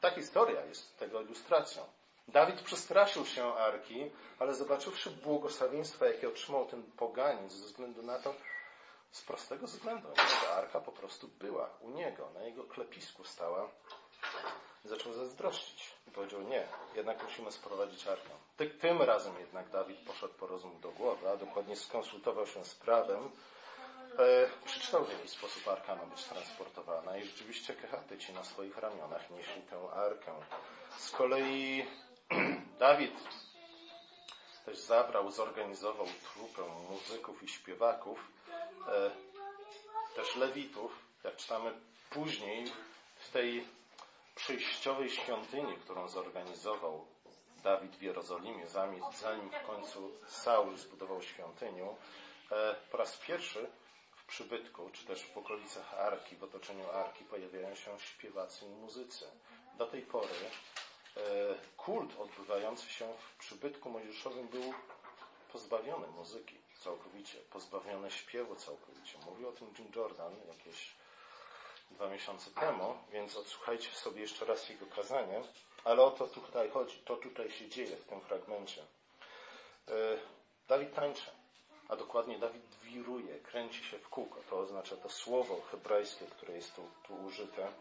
Ta 0.00 0.10
historia 0.10 0.64
jest 0.64 0.98
tego 0.98 1.20
ilustracją. 1.20 1.82
Dawid 2.28 2.60
przestraszył 2.62 3.26
się 3.26 3.54
Arki, 3.54 4.10
ale 4.38 4.54
zobaczywszy 4.54 5.10
błogosławieństwa, 5.10 6.06
jakie 6.06 6.28
otrzymał 6.28 6.66
ten 6.66 6.82
poganin 6.82 7.50
ze 7.50 7.66
względu 7.66 8.02
na 8.02 8.18
to, 8.18 8.34
z 9.10 9.22
prostego 9.22 9.66
względu, 9.66 10.08
że 10.16 10.54
Arka 10.54 10.80
po 10.80 10.92
prostu 10.92 11.28
była 11.28 11.70
u 11.80 11.90
niego, 11.90 12.30
na 12.34 12.42
jego 12.42 12.64
klepisku 12.64 13.24
stała, 13.24 13.68
zaczął 14.84 15.12
zazdrościć 15.12 15.94
i 16.08 16.10
powiedział, 16.10 16.42
nie, 16.42 16.68
jednak 16.94 17.22
musimy 17.22 17.52
sprowadzić 17.52 18.06
Arkę. 18.06 18.30
Ty, 18.56 18.70
tym 18.70 19.02
razem 19.02 19.38
jednak 19.38 19.68
Dawid 19.70 19.98
poszedł 19.98 20.34
po 20.34 20.46
rozum 20.46 20.80
do 20.80 20.90
głowy, 20.90 21.30
a 21.30 21.36
dokładnie 21.36 21.76
skonsultował 21.76 22.46
się 22.46 22.64
z 22.64 22.74
prawem, 22.74 23.30
e, 24.18 24.50
przeczytał 24.64 25.04
w 25.04 25.12
jaki 25.12 25.28
sposób 25.28 25.68
Arka 25.68 25.96
ma 25.96 26.06
być 26.06 26.24
transportowana 26.24 27.16
i 27.16 27.24
rzeczywiście 27.24 27.74
Kehatyci 27.74 28.32
na 28.32 28.44
swoich 28.44 28.78
ramionach 28.78 29.30
nieśli 29.30 29.62
tę 29.62 29.90
Arkę. 29.92 30.32
Z 30.98 31.10
kolei 31.10 31.86
Dawid 32.78 33.14
też 34.64 34.78
zabrał, 34.78 35.30
zorganizował 35.30 36.06
trupę 36.06 36.62
muzyków 36.90 37.42
i 37.42 37.48
śpiewaków, 37.48 38.18
e, 38.88 39.10
też 40.16 40.36
lewitów, 40.36 40.92
jak 41.24 41.36
czytamy 41.36 41.72
później 42.10 42.72
w 43.16 43.30
tej 43.30 43.66
przejściowej 44.34 45.10
świątyni, 45.10 45.76
którą 45.76 46.08
zorganizował 46.08 47.06
Dawid 47.62 47.96
w 47.96 48.02
Jerozolimie, 48.02 48.66
zanim, 48.66 49.02
w 49.50 49.66
końcu 49.66 50.12
Saul 50.26 50.76
zbudował 50.76 51.22
świątynię, 51.22 51.88
e, 52.52 52.74
po 52.90 52.96
raz 52.96 53.16
pierwszy 53.16 53.70
przybytku, 54.26 54.90
czy 54.92 55.06
też 55.06 55.22
w 55.24 55.38
okolicach 55.38 55.94
Arki, 55.94 56.36
w 56.36 56.44
otoczeniu 56.44 56.90
Arki 56.90 57.24
pojawiają 57.24 57.74
się 57.74 57.98
śpiewacy 57.98 58.64
i 58.64 58.68
muzycy. 58.68 59.24
Do 59.78 59.86
tej 59.86 60.02
pory 60.02 60.28
e, 61.16 61.20
kult 61.76 62.20
odbywający 62.20 62.90
się 62.90 63.14
w 63.18 63.38
przybytku 63.38 63.90
mojżeszowym 63.90 64.48
był 64.48 64.72
pozbawiony 65.52 66.06
muzyki 66.06 66.56
całkowicie, 66.84 67.38
pozbawiony 67.50 68.10
śpiewu 68.10 68.56
całkowicie. 68.56 69.18
Mówił 69.26 69.48
o 69.48 69.52
tym 69.52 69.74
Jim 69.78 69.92
Jordan 69.96 70.36
jakieś 70.48 70.94
dwa 71.90 72.08
miesiące 72.08 72.50
temu, 72.50 72.98
więc 73.12 73.36
odsłuchajcie 73.36 73.90
sobie 73.90 74.20
jeszcze 74.20 74.44
raz 74.44 74.68
jego 74.68 74.86
kazanie, 74.86 75.42
ale 75.84 76.02
o 76.02 76.10
to 76.10 76.26
tutaj 76.26 76.70
chodzi, 76.70 76.98
to 76.98 77.16
tutaj 77.16 77.50
się 77.50 77.68
dzieje 77.68 77.96
w 77.96 78.04
tym 78.04 78.20
fragmencie. 78.20 78.82
E, 79.88 79.92
Dawid 80.68 80.94
tańczy, 80.94 81.30
a 81.88 81.96
dokładnie 81.96 82.38
Dawid 82.38 82.76
wiruje, 82.82 83.40
kręci 83.40 83.84
się 83.84 83.98
w 83.98 84.08
kółko. 84.08 84.40
To 84.50 84.58
oznacza 84.58 84.96
to 84.96 85.08
słowo 85.08 85.60
hebrajskie, 85.70 86.26
które 86.26 86.54
jest 86.54 86.74
tu, 86.74 86.82
tu 87.08 87.14
użyte. 87.14 87.72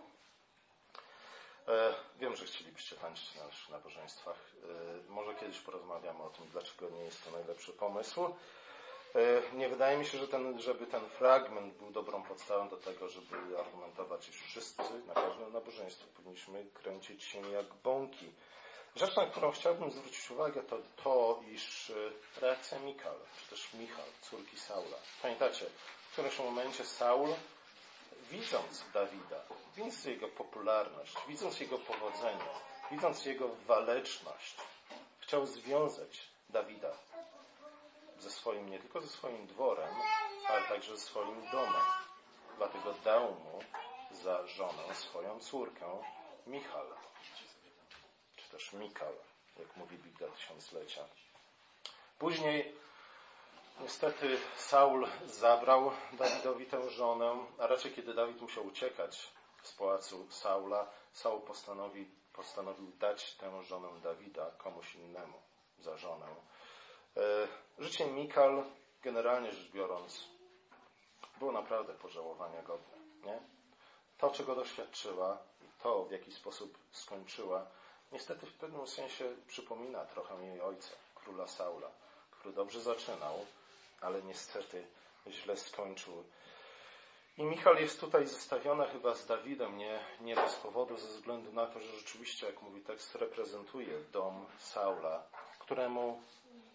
E, 1.68 1.94
wiem, 2.20 2.36
że 2.36 2.46
chcielibyście 2.46 2.96
tańczyć 2.96 3.36
na 3.36 3.46
naszych 3.46 3.70
nabożeństwach. 3.70 4.38
E, 5.08 5.12
może 5.12 5.36
kiedyś 5.36 5.60
porozmawiamy 5.60 6.24
o 6.24 6.30
tym, 6.30 6.46
dlaczego 6.52 6.90
nie 6.90 7.04
jest 7.04 7.26
to 7.26 7.32
najlepszy 7.32 7.74
pomysł. 7.74 8.26
E, 9.16 9.42
nie 9.54 9.70
wydaje 9.70 9.98
mi 9.98 10.06
się, 10.06 10.18
że 10.18 10.28
ten, 10.28 10.60
żeby 10.60 10.88
ten 10.88 11.10
fragment 11.10 11.74
był 11.74 11.92
dobrą 11.92 12.24
podstawą 12.24 12.70
do 12.70 12.78
tego, 12.78 13.10
żeby 13.10 13.60
argumentować, 13.60 14.30
iż 14.30 14.42
wszyscy 14.42 14.84
na 15.08 15.14
każdym 15.14 15.54
nabożeństwie 15.54 16.06
powinniśmy 16.16 16.66
kręcić 16.74 17.24
się 17.24 17.50
jak 17.50 17.66
bąki. 17.84 18.32
Rzecz, 18.96 19.16
na 19.16 19.26
którą 19.26 19.52
chciałbym 19.52 19.92
zwrócić 19.92 20.32
uwagę, 20.32 20.64
to 20.64 20.78
to, 21.04 21.40
iż 21.52 21.92
reakcja 22.42 22.80
Mikal, 22.80 23.16
czy 23.40 23.50
też 23.50 23.74
Michal, 23.74 24.06
córki 24.22 24.58
Saula. 24.58 24.98
Pamiętacie, 25.22 25.66
w 26.10 26.12
którymś 26.12 26.40
momencie 26.40 26.86
Saul, 26.86 27.30
widząc 28.32 28.86
Dawida, 28.94 29.42
widząc 29.76 30.06
jego 30.06 30.28
popularność, 30.28 31.16
widząc 31.28 31.60
jego 31.60 31.78
powodzenie, 31.78 32.50
widząc 32.92 33.26
jego 33.26 33.50
waleczność, 33.68 34.56
chciał 35.20 35.46
związać 35.46 36.22
Dawida 36.50 36.92
ze 38.20 38.32
swoim, 38.32 38.70
nie 38.70 38.80
tylko 38.80 39.02
ze 39.02 39.08
swoim 39.08 39.48
dworem, 39.48 39.96
ale 40.48 40.62
także 40.62 40.98
ze 40.98 41.04
swoim 41.04 41.42
domem. 41.52 41.82
Dlatego 42.58 42.94
dał 43.04 43.24
mu 43.24 43.60
za 44.12 44.48
żonę 44.48 44.96
swoją 44.96 45.40
córkę 45.40 45.86
Michal, 46.48 46.88
też 48.56 48.74
Mikal, 48.74 49.14
jak 49.60 49.78
mówi 49.78 49.98
Biblia 49.98 50.28
Tysiąclecia. 50.28 51.06
Później 52.20 52.76
niestety 53.80 54.38
Saul 54.58 55.08
zabrał 55.26 55.92
Dawidowi 56.14 56.66
tę 56.66 56.90
żonę, 56.90 57.46
a 57.60 57.68
raczej 57.68 57.94
kiedy 57.94 58.14
Dawid 58.14 58.42
musiał 58.42 58.66
uciekać 58.66 59.32
z 59.64 59.74
pałacu 59.74 60.28
Saula, 60.30 60.88
Saul 61.14 61.42
postanowił, 61.42 62.06
postanowił 62.34 62.92
dać 63.00 63.34
tę 63.34 63.64
żonę 63.64 63.88
Dawida 64.04 64.52
komuś 64.52 64.96
innemu 64.96 65.42
za 65.80 65.98
żonę. 65.98 66.26
E, 67.18 67.48
życie 67.80 68.06
Mikal, 68.08 68.64
generalnie 69.02 69.52
rzecz 69.52 69.72
biorąc, 69.72 70.28
było 71.40 71.52
naprawdę 71.52 71.94
pożałowania 71.94 72.62
godne. 72.62 72.98
Nie? 73.24 73.40
To, 74.18 74.30
czego 74.30 74.56
doświadczyła 74.56 75.38
to, 75.84 76.06
w 76.06 76.12
jaki 76.12 76.32
sposób 76.32 76.78
skończyła, 76.92 77.66
niestety 78.16 78.46
w 78.46 78.54
pewnym 78.54 78.88
sensie 78.88 79.26
przypomina 79.48 80.06
trochę 80.06 80.46
jej 80.46 80.62
ojca, 80.62 80.90
króla 81.16 81.48
Saula, 81.48 81.92
który 82.32 82.54
dobrze 82.54 82.82
zaczynał, 82.82 83.46
ale 84.02 84.24
niestety 84.24 84.88
źle 85.28 85.58
skończył. 85.58 86.24
I 87.38 87.44
Michal 87.44 87.78
jest 87.78 88.00
tutaj 88.00 88.28
zestawiona 88.28 88.86
chyba 88.86 89.16
z 89.16 89.26
Dawidem, 89.26 89.78
nie, 89.78 90.00
nie 90.22 90.36
bez 90.36 90.56
powodu, 90.56 90.98
ze 90.98 91.08
względu 91.08 91.54
na 91.54 91.68
to, 91.68 91.80
że 91.80 91.92
rzeczywiście, 91.98 92.46
jak 92.46 92.62
mówi 92.62 92.82
tekst, 92.82 93.16
reprezentuje 93.16 94.00
dom 94.12 94.46
Saula, 94.60 95.24
któremu 95.60 96.22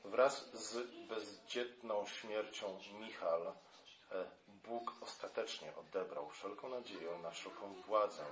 Wraz 0.05 0.51
z 0.55 0.91
bezdzietną 1.09 2.07
śmiercią 2.07 2.79
Michal 3.01 3.47
e, 3.47 4.25
Bóg 4.49 4.93
ostatecznie 5.01 5.73
odebrał 5.77 6.29
wszelką 6.31 6.69
nadzieję 6.69 7.19
na 7.23 7.31
wszelką 7.31 7.75
władzę 7.87 8.25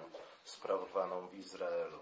sprawowaną 0.45 1.29
w 1.29 1.35
Izraelu. 1.35 1.99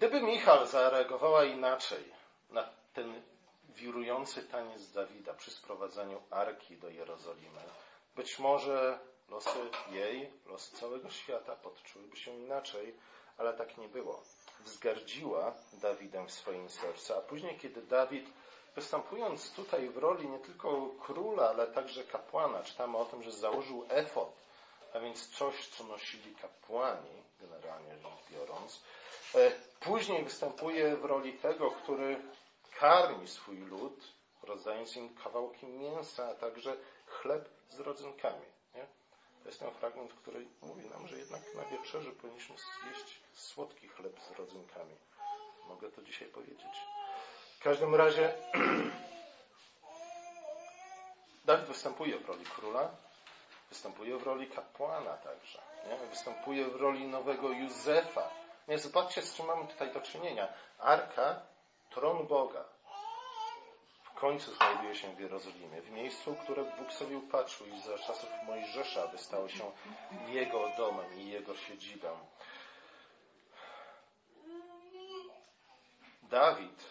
Gdyby 0.00 0.22
Michal 0.22 0.66
zareagowała 0.66 1.44
inaczej 1.44 2.04
na 2.50 2.68
ten 2.94 3.22
wirujący 3.68 4.42
taniec 4.42 4.90
Dawida 4.92 5.34
przy 5.34 5.50
sprowadzaniu 5.50 6.22
Arki 6.30 6.76
do 6.76 6.88
Jerozolimy, 6.88 7.60
być 8.16 8.38
może 8.38 8.98
losy 9.28 9.58
jej, 9.90 10.30
losy 10.46 10.76
całego 10.76 11.10
świata 11.10 11.56
podczułyby 11.56 12.16
się 12.16 12.30
inaczej, 12.30 12.94
ale 13.38 13.52
tak 13.52 13.78
nie 13.78 13.88
było 13.88 14.22
wzgardziła 14.60 15.54
Dawidem 15.72 16.26
w 16.26 16.32
swoim 16.32 16.68
sercu. 16.68 17.14
A 17.14 17.20
później, 17.20 17.58
kiedy 17.58 17.82
Dawid, 17.82 18.30
występując 18.74 19.52
tutaj 19.52 19.88
w 19.88 19.96
roli 19.96 20.28
nie 20.28 20.38
tylko 20.38 20.88
króla, 21.00 21.48
ale 21.48 21.66
także 21.66 22.04
kapłana, 22.04 22.62
czytamy 22.62 22.96
o 22.98 23.04
tym, 23.04 23.22
że 23.22 23.32
założył 23.32 23.86
efod, 23.88 24.32
a 24.94 24.98
więc 25.00 25.28
coś, 25.28 25.68
co 25.68 25.84
nosili 25.84 26.34
kapłani, 26.34 27.22
generalnie 27.40 27.98
rzecz 27.98 28.30
biorąc. 28.30 28.82
E, 29.34 29.50
później 29.80 30.24
występuje 30.24 30.96
w 30.96 31.04
roli 31.04 31.32
tego, 31.32 31.70
który 31.70 32.22
karmi 32.78 33.28
swój 33.28 33.56
lud, 33.56 34.12
rozdając 34.42 34.96
im 34.96 35.14
kawałki 35.14 35.66
mięsa, 35.66 36.28
a 36.28 36.34
także 36.34 36.76
chleb 37.06 37.48
z 37.68 37.80
rodzynkami. 37.80 38.46
Nie? 38.74 38.86
To 39.42 39.48
jest 39.48 39.60
ten 39.60 39.70
fragment, 39.70 40.12
który 40.14 40.46
mówi 40.62 40.88
nam, 40.88 41.08
że 41.08 41.18
jednak 41.18 41.42
na 41.54 41.64
wieczerzy 41.64 42.10
powinniśmy 42.10 42.56
zjeść 42.56 43.20
słodki 43.32 43.88
chleb 43.88 44.20
z 44.20 44.38
rodzynkami. 44.38 44.96
Mogę 45.68 45.90
to 45.90 46.02
dzisiaj 46.02 46.28
powiedzieć. 46.28 46.76
W 47.60 47.62
każdym 47.62 47.94
razie 47.94 48.34
Dawid 51.44 51.66
występuje 51.66 52.18
w 52.18 52.28
roli 52.28 52.44
króla, 52.44 52.90
występuje 53.68 54.18
w 54.18 54.22
roli 54.22 54.46
kapłana 54.46 55.16
także. 55.16 55.58
Nie? 55.86 56.08
Występuje 56.08 56.64
w 56.64 56.76
roli 56.76 57.06
nowego 57.06 57.48
Józefa. 57.48 58.39
Nie, 58.70 58.78
zobaczcie, 58.78 59.22
z 59.22 59.34
czym 59.34 59.46
mamy 59.46 59.66
tutaj 59.66 59.92
do 59.92 60.00
czynienia. 60.00 60.48
Arka, 60.78 61.42
tron 61.90 62.26
Boga, 62.26 62.64
końcu 64.20 64.54
znajduje 64.54 64.94
się 64.94 65.14
w 65.14 65.20
Jerozolimie, 65.20 65.82
w 65.82 65.90
miejscu, 65.90 66.36
które 66.42 66.64
Bóg 66.64 66.92
sobie 66.92 67.18
upatrzył 67.18 67.66
i 67.66 67.80
za 67.80 67.98
czasów 67.98 68.30
Mojżesza, 68.46 69.02
aby 69.02 69.18
stało 69.18 69.48
się 69.48 69.72
Jego 70.28 70.68
domem 70.76 71.20
i 71.20 71.28
Jego 71.28 71.56
siedzibą. 71.56 72.08
Dawid 76.22 76.84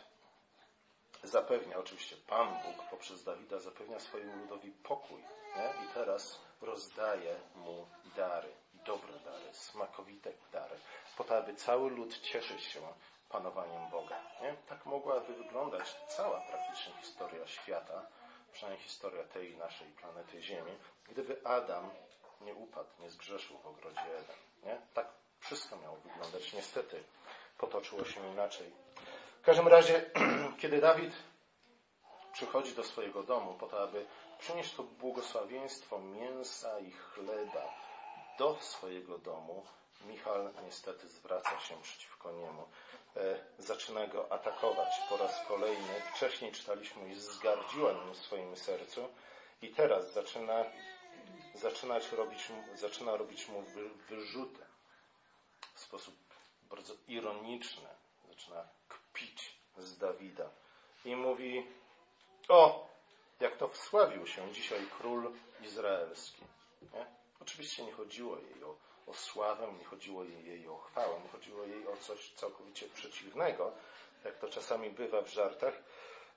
zapewnia, 1.23 1.77
oczywiście 1.77 2.15
Pan 2.27 2.47
Bóg 2.47 2.89
poprzez 2.89 3.23
Dawida 3.23 3.59
zapewnia 3.59 3.99
swojemu 3.99 4.35
ludowi 4.37 4.71
pokój 4.71 5.21
nie? 5.57 5.85
i 5.85 5.93
teraz 5.93 6.39
rozdaje 6.61 7.39
mu 7.55 7.87
dary, 8.15 8.53
dobre 8.89 9.13
dary, 9.19 9.53
smakowite 9.53 10.31
dary, 10.51 10.75
po 11.17 11.23
to, 11.23 11.37
aby 11.37 11.55
cały 11.55 11.89
lud 11.89 12.21
cieszyć 12.21 12.63
się 12.63 12.79
panowaniem 13.29 13.89
Boga. 13.91 14.21
Nie? 14.41 14.55
Tak 14.69 14.85
mogłaby 14.85 15.33
wyglądać 15.33 15.95
cała 16.07 16.41
praktycznie 16.41 16.93
historia 16.93 17.47
świata, 17.47 18.05
przynajmniej 18.51 18.83
historia 18.83 19.23
tej 19.23 19.57
naszej 19.57 19.87
planety 19.87 20.41
Ziemi, 20.41 20.71
gdyby 21.09 21.41
Adam 21.43 21.89
nie 22.41 22.53
upadł, 22.55 22.89
nie 22.99 23.09
zgrzeszył 23.09 23.57
w 23.57 23.67
ogrodzie 23.67 24.17
Eden. 24.19 24.35
Nie? 24.63 24.81
Tak 24.93 25.07
wszystko 25.39 25.77
miało 25.77 25.97
wyglądać. 25.97 26.53
Niestety 26.53 27.03
potoczyło 27.57 28.05
się 28.05 28.27
inaczej. 28.27 28.73
W 29.41 29.45
każdym 29.45 29.67
razie, 29.67 30.11
kiedy 30.61 30.81
Dawid 30.81 31.13
przychodzi 32.33 32.75
do 32.75 32.83
swojego 32.83 33.23
domu 33.23 33.53
po 33.53 33.67
to, 33.67 33.83
aby 33.83 34.05
przynieść 34.39 34.75
to 34.75 34.83
błogosławieństwo 34.83 35.99
mięsa 35.99 36.79
i 36.79 36.91
chleba 36.91 37.78
do 38.39 38.57
swojego 38.61 39.17
domu, 39.17 39.65
Michał 40.05 40.35
niestety 40.65 41.07
zwraca 41.07 41.59
się 41.59 41.81
przeciwko 41.81 42.31
niemu. 42.31 42.67
E, 43.15 43.39
zaczyna 43.57 44.07
go 44.07 44.31
atakować 44.31 45.01
po 45.09 45.17
raz 45.17 45.47
kolejny. 45.47 46.01
Wcześniej 46.15 46.51
czytaliśmy, 46.51 47.15
że 47.15 47.21
zgardziła 47.21 47.91
nim 47.93 48.13
w 48.13 48.17
swoim 48.17 48.57
sercu 48.57 49.09
i 49.61 49.69
teraz 49.69 50.13
zaczyna, 50.13 50.65
zaczynać 51.53 52.11
robić, 52.11 52.47
zaczyna 52.75 53.17
robić 53.17 53.47
mu 53.47 53.61
wy, 53.61 53.89
wyrzuty 53.89 54.65
w 55.73 55.79
sposób 55.79 56.15
bardzo 56.61 56.93
ironiczny. 57.07 57.89
Zaczyna 58.29 58.67
kpić 58.87 59.59
z 59.77 59.97
Dawida 59.97 60.49
i 61.05 61.15
mówi 61.15 61.67
o, 62.47 62.89
jak 63.39 63.57
to 63.57 63.67
wsławił 63.67 64.27
się 64.27 64.53
dzisiaj 64.53 64.87
król 64.97 65.31
izraelski. 65.61 66.43
Nie? 66.93 67.18
Oczywiście 67.41 67.85
nie 67.85 67.91
chodziło 67.91 68.37
jej 68.37 68.63
o, 68.63 68.75
o 69.07 69.13
sławę, 69.13 69.73
nie 69.79 69.85
chodziło 69.85 70.23
jej 70.23 70.67
o 70.67 70.77
chwałę, 70.77 71.19
nie 71.23 71.29
chodziło 71.29 71.63
jej 71.65 71.87
o 71.87 71.97
coś 71.97 72.33
całkowicie 72.33 72.87
przeciwnego, 72.87 73.71
jak 74.25 74.37
to 74.37 74.49
czasami 74.49 74.89
bywa 74.89 75.21
w 75.21 75.27
żartach. 75.27 75.73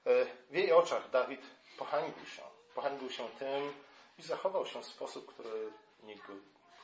E, 0.07 0.27
W 0.51 0.55
jej 0.55 0.73
oczach 0.73 1.11
Dawid 1.11 1.41
pohańbił 1.79 2.27
się. 2.27 2.43
Pohańbił 2.75 3.11
się 3.11 3.29
tym 3.39 3.73
i 4.19 4.23
zachował 4.23 4.67
się 4.67 4.83
w 4.83 4.87
sposób, 4.87 5.33
który, 5.35 5.73
nie, 6.03 6.15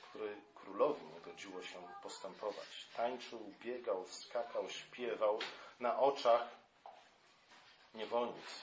który 0.02 0.36
królowi 0.54 1.06
nie 1.06 1.20
godziło 1.20 1.62
się 1.62 1.82
postępować. 2.02 2.88
Tańczył, 2.96 3.52
biegał, 3.60 4.06
skakał, 4.06 4.68
śpiewał 4.68 5.38
na 5.80 5.98
oczach 6.00 6.48
niewolnic 7.94 8.62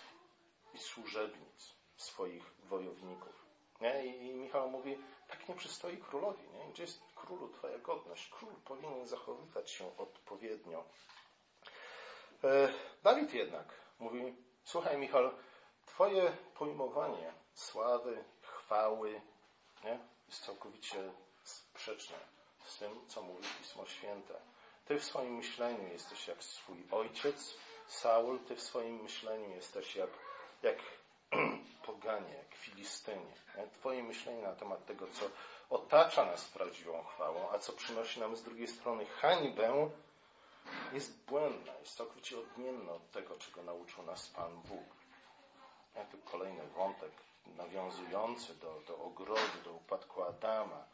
i 0.74 0.78
służebnic 0.78 1.76
swoich 1.98 2.44
wojowników. 2.64 3.46
Nie? 3.82 4.06
I 4.06 4.34
Michał 4.34 4.70
mówi, 4.70 4.98
tak 5.28 5.50
nie 5.50 5.56
przystoi 5.56 5.98
królowi. 5.98 6.44
Nie? 6.50 6.72
Gdzie 6.72 6.84
jest 6.84 7.02
królu 7.16 7.50
twoja 7.50 7.78
godność? 7.78 8.30
Król 8.30 8.54
powinien 8.66 9.08
zachowywać 9.08 9.72
się 9.72 9.98
odpowiednio. 9.98 10.84
E, 12.44 12.74
Dawid 13.04 13.34
jednak 13.34 13.74
mówi, 14.00 14.36
słuchaj 14.64 14.98
Michał, 14.98 15.32
twoje 15.86 16.38
pojmowanie 16.56 17.34
sławy, 17.54 18.24
chwały 18.42 19.22
nie? 19.84 20.00
jest 20.28 20.46
całkowicie 20.46 21.14
sprzeczne 21.44 22.18
z 22.66 22.78
tym, 22.78 23.08
co 23.08 23.22
mówi 23.22 23.48
Pismo 23.62 23.86
Święte. 23.86 24.34
Ty 24.86 25.00
w 25.00 25.04
swoim 25.04 25.36
myśleniu 25.36 25.88
jesteś 25.88 26.28
jak 26.28 26.44
swój 26.44 26.78
ojciec, 26.92 27.54
Saul, 27.88 28.40
ty 28.40 28.56
w 28.56 28.62
swoim 28.62 29.04
myśleniu 29.04 29.50
jesteś 29.50 29.96
jak, 29.96 30.10
jak 30.64 30.78
poganie, 31.86 32.34
jak 32.34 32.56
Filistynie. 32.56 33.34
Nie? 33.58 33.68
Twoje 33.68 34.04
myślenie 34.04 34.42
na 34.42 34.56
temat 34.56 34.86
tego, 34.86 35.08
co 35.08 35.26
otacza 35.70 36.26
nas 36.26 36.46
prawdziwą 36.46 37.04
chwałą, 37.04 37.50
a 37.52 37.60
co 37.60 37.74
przynosi 37.74 38.20
nam 38.20 38.36
z 38.36 38.44
drugiej 38.44 38.68
strony 38.68 39.06
hańbę, 39.06 39.90
jest 40.94 41.26
błędne, 41.26 41.74
jest 41.80 41.98
całkowicie 41.98 42.40
odmienne 42.40 42.92
od 42.92 43.12
tego, 43.12 43.38
czego 43.38 43.64
nauczył 43.64 44.04
nas 44.04 44.28
Pan 44.28 44.62
Bóg. 44.62 44.96
Ja 45.96 46.06
tu 46.06 46.18
kolejny 46.18 46.68
wątek 46.68 47.12
nawiązujący 47.46 48.56
do, 48.56 48.82
do 48.88 48.98
ogrodu, 48.98 49.62
do 49.64 49.72
upadku 49.72 50.24
Adama. 50.24 50.86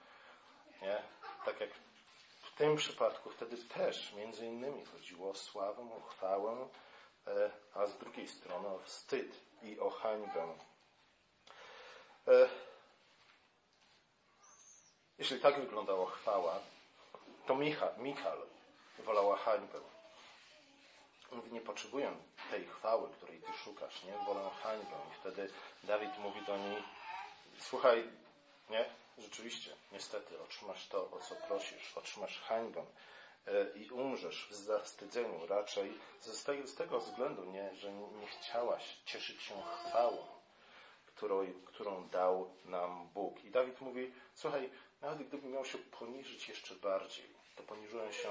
Nie? 0.81 1.03
Tak 1.45 1.59
jak 1.59 1.69
w 2.41 2.55
tym 2.57 2.75
przypadku 2.75 3.29
wtedy 3.29 3.57
też 3.57 4.13
między 4.13 4.45
innymi 4.45 4.85
chodziło 4.85 5.29
o 5.29 5.35
sławę, 5.35 5.81
o 5.97 6.01
chwałę, 6.09 6.67
e, 7.27 7.51
a 7.73 7.87
z 7.87 7.97
drugiej 7.97 8.27
strony 8.27 8.67
o 8.67 8.79
wstyd 8.79 9.41
i 9.63 9.79
o 9.79 9.89
hańbę. 9.89 10.57
E, 12.27 12.49
Jeśli 15.21 15.39
tak 15.39 15.59
wyglądała 15.59 16.11
chwała, 16.11 16.59
to 17.47 17.55
Micha, 17.55 17.89
Michal 17.97 18.37
wolała 18.99 19.37
hańbę. 19.37 19.79
Mówi, 21.31 21.51
nie 21.51 21.61
potrzebuję 21.61 22.17
tej 22.51 22.65
chwały, 22.65 23.09
której 23.09 23.41
ty 23.41 23.53
szukasz, 23.63 24.03
nie? 24.03 24.25
Wolę 24.25 24.49
hańbę. 24.63 24.95
I 25.11 25.19
wtedy 25.19 25.49
Dawid 25.83 26.17
mówi 26.17 26.45
do 26.45 26.57
niej, 26.57 26.83
słuchaj, 27.59 28.09
nie? 28.69 28.85
Rzeczywiście, 29.17 29.75
niestety, 29.91 30.41
otrzymasz 30.41 30.87
to, 30.87 31.11
o 31.11 31.19
co 31.19 31.35
prosisz. 31.35 31.97
Otrzymasz 31.97 32.41
hańbę 32.41 32.85
e, 33.47 33.77
i 33.77 33.89
umrzesz 33.89 34.47
w 34.49 34.55
zawstydzeniu 34.55 35.47
raczej 35.47 35.99
z 36.21 36.43
tego, 36.43 36.67
z 36.67 36.75
tego 36.75 36.99
względu, 36.99 37.43
nie, 37.45 37.75
że 37.75 37.93
nie 37.93 38.27
chciałaś 38.27 38.83
cieszyć 39.05 39.41
się 39.41 39.55
chwałą, 39.87 40.27
którą, 41.15 41.53
którą 41.65 42.07
dał 42.07 42.51
nam 42.65 43.09
Bóg. 43.13 43.43
I 43.43 43.51
Dawid 43.51 43.81
mówi, 43.81 44.11
słuchaj, 44.33 44.69
nawet 45.01 45.27
gdybym 45.27 45.51
miał 45.51 45.65
się 45.65 45.77
poniżyć 45.77 46.49
jeszcze 46.49 46.75
bardziej, 46.75 47.25
to 47.55 47.63
poniżyłem 47.63 48.13
się, 48.13 48.29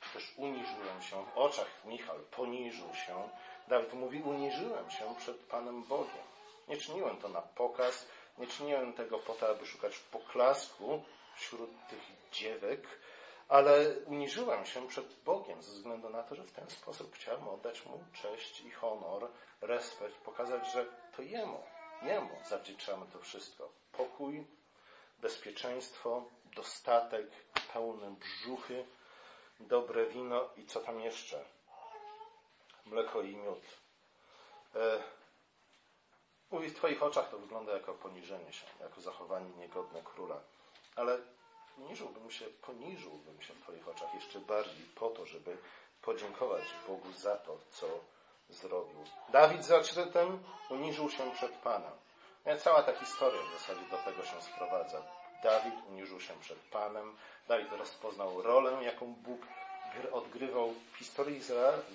czy 0.00 0.10
też 0.12 0.34
uniżyłem 0.36 1.02
się 1.02 1.24
w 1.24 1.38
oczach 1.38 1.84
Michał, 1.84 2.16
poniżył 2.30 2.94
się. 2.94 3.28
Dawid 3.68 3.92
mówi, 3.94 4.22
uniżyłem 4.22 4.90
się 4.90 5.14
przed 5.18 5.36
Panem 5.36 5.84
Bogiem. 5.84 6.24
Nie 6.68 6.76
czyniłem 6.76 7.16
to 7.16 7.28
na 7.28 7.42
pokaz, 7.42 8.06
nie 8.38 8.46
czyniłem 8.46 8.92
tego 8.92 9.18
po 9.18 9.34
to, 9.34 9.48
aby 9.48 9.66
szukać 9.66 9.98
poklasku 9.98 11.02
wśród 11.36 11.70
tych 11.90 12.02
dziewek, 12.32 12.86
ale 13.48 13.94
uniżyłem 14.06 14.66
się 14.66 14.88
przed 14.88 15.14
Bogiem 15.24 15.62
ze 15.62 15.72
względu 15.72 16.08
na 16.10 16.22
to, 16.22 16.34
że 16.34 16.44
w 16.44 16.52
ten 16.52 16.70
sposób 16.70 17.14
chciałem 17.14 17.48
oddać 17.48 17.86
Mu 17.86 18.04
cześć 18.22 18.60
i 18.60 18.70
honor, 18.70 19.28
respekt, 19.60 20.16
pokazać, 20.16 20.72
że 20.72 20.86
to 21.16 21.22
Jemu, 21.22 21.62
Jemu 22.02 22.36
zawdzięczamy 22.48 23.06
to 23.12 23.18
wszystko. 23.18 23.68
Pokój, 23.92 24.46
bezpieczeństwo, 25.18 26.24
dostatek, 26.56 27.26
pełne 27.72 28.14
brzuchy, 28.14 28.86
dobre 29.60 30.06
wino 30.06 30.48
i 30.56 30.66
co 30.66 30.80
tam 30.80 31.00
jeszcze? 31.00 31.44
Mleko 32.86 33.22
i 33.22 33.36
miód. 33.36 33.62
E, 34.74 35.02
mówi, 36.50 36.68
w 36.68 36.76
Twoich 36.76 37.02
oczach 37.02 37.30
to 37.30 37.38
wygląda 37.38 37.72
jako 37.72 37.94
poniżenie 37.94 38.52
się, 38.52 38.66
jako 38.80 39.00
zachowanie 39.00 39.50
niegodne 39.50 40.02
króla. 40.02 40.40
Ale 40.96 41.18
poniżyłbym 41.76 42.30
się, 42.30 42.44
poniżyłbym 42.44 43.42
się 43.42 43.54
w 43.54 43.62
Twoich 43.62 43.88
oczach 43.88 44.14
jeszcze 44.14 44.40
bardziej 44.40 44.86
po 44.94 45.08
to, 45.10 45.26
żeby 45.26 45.58
podziękować 46.02 46.64
Bogu 46.86 47.12
za 47.12 47.36
to, 47.36 47.58
co 47.70 47.86
zrobił. 48.54 49.04
Dawid 49.28 49.64
zatem 49.64 50.42
uniżył 50.70 51.10
się 51.10 51.30
przed 51.30 51.52
Panem. 51.52 51.92
Cała 52.58 52.82
ta 52.82 52.92
historia 52.94 53.42
w 53.42 53.60
zasadzie 53.60 53.88
do 53.90 53.98
tego 53.98 54.24
się 54.24 54.42
sprowadza. 54.42 55.02
Dawid 55.42 55.74
uniżył 55.88 56.20
się 56.20 56.34
przed 56.40 56.58
Panem. 56.58 57.16
Dawid 57.48 57.72
rozpoznał 57.72 58.42
rolę, 58.42 58.84
jaką 58.84 59.14
Bóg 59.14 59.40
gr- 59.94 60.12
odgrywał 60.12 60.74
w 60.92 60.96
historii 60.96 61.40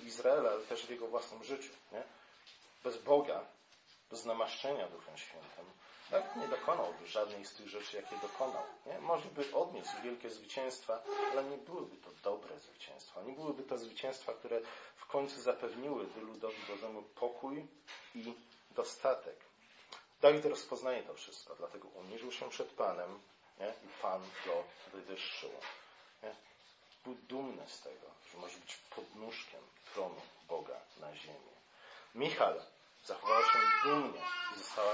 Izraela 0.06 0.50
ale 0.50 0.62
też 0.62 0.86
w 0.86 0.90
jego 0.90 1.08
własnym 1.08 1.44
życiu. 1.44 1.70
Nie? 1.92 2.04
Bez 2.84 2.98
Boga, 2.98 3.42
bez 4.12 4.26
namaszczenia 4.26 4.88
Duchem 4.88 5.18
Świętym, 5.18 5.66
Dawid 6.12 6.36
nie 6.36 6.48
dokonałby 6.48 7.08
żadnej 7.08 7.46
z 7.46 7.54
tych 7.54 7.70
rzeczy, 7.70 7.98
jakie 7.98 8.18
dokonał. 8.18 8.64
Nie? 8.86 9.00
Może 9.00 9.30
by 9.30 9.56
odniósł 9.56 9.92
wielkie 10.04 10.30
zwycięstwa, 10.30 11.04
ale 11.32 11.44
nie 11.44 11.58
byłyby 11.58 11.98
to 11.98 12.10
dobre 12.24 12.60
zwycięstwa. 12.60 13.22
Nie 13.22 13.34
byłyby 13.34 13.64
to 13.64 13.78
zwycięstwa, 13.78 14.34
które 14.34 14.62
w 14.96 15.06
końcu 15.06 15.42
zapewniłyby 15.42 16.22
ludowi 16.22 16.62
Bożemu 16.70 17.02
pokój 17.04 17.68
i 18.16 18.34
dostatek. 18.72 19.36
Dawid 20.22 20.46
rozpoznaje 20.46 21.04
to 21.04 21.14
wszystko, 21.14 21.56
dlatego 21.56 21.88
uniżył 21.88 22.32
się 22.32 22.50
przed 22.50 22.70
Panem 22.70 23.20
nie? 23.60 23.68
i 23.68 24.02
Pan 24.02 24.22
go 24.46 24.64
wywyższył. 24.94 25.50
Nie? 26.24 26.36
Był 27.04 27.16
dumny 27.16 27.68
z 27.68 27.82
tego, 27.82 28.08
że 28.32 28.38
może 28.38 28.58
być 28.58 28.78
podnóżkiem 28.96 29.62
tronu 29.94 30.22
Boga 30.48 30.80
na 31.00 31.16
ziemi. 31.16 31.56
Michal 32.16 32.62
zachowała 33.06 33.42
się 33.42 33.60
dumnie 33.84 34.22
i 34.56 34.58
została 34.58 34.94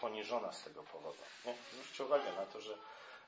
poniżona 0.00 0.52
z 0.52 0.64
tego 0.64 0.82
powodu. 0.82 1.18
Nie? 1.44 1.54
Zwróćcie 1.72 2.04
uwagę 2.04 2.32
na 2.32 2.46
to, 2.46 2.60
że 2.60 2.74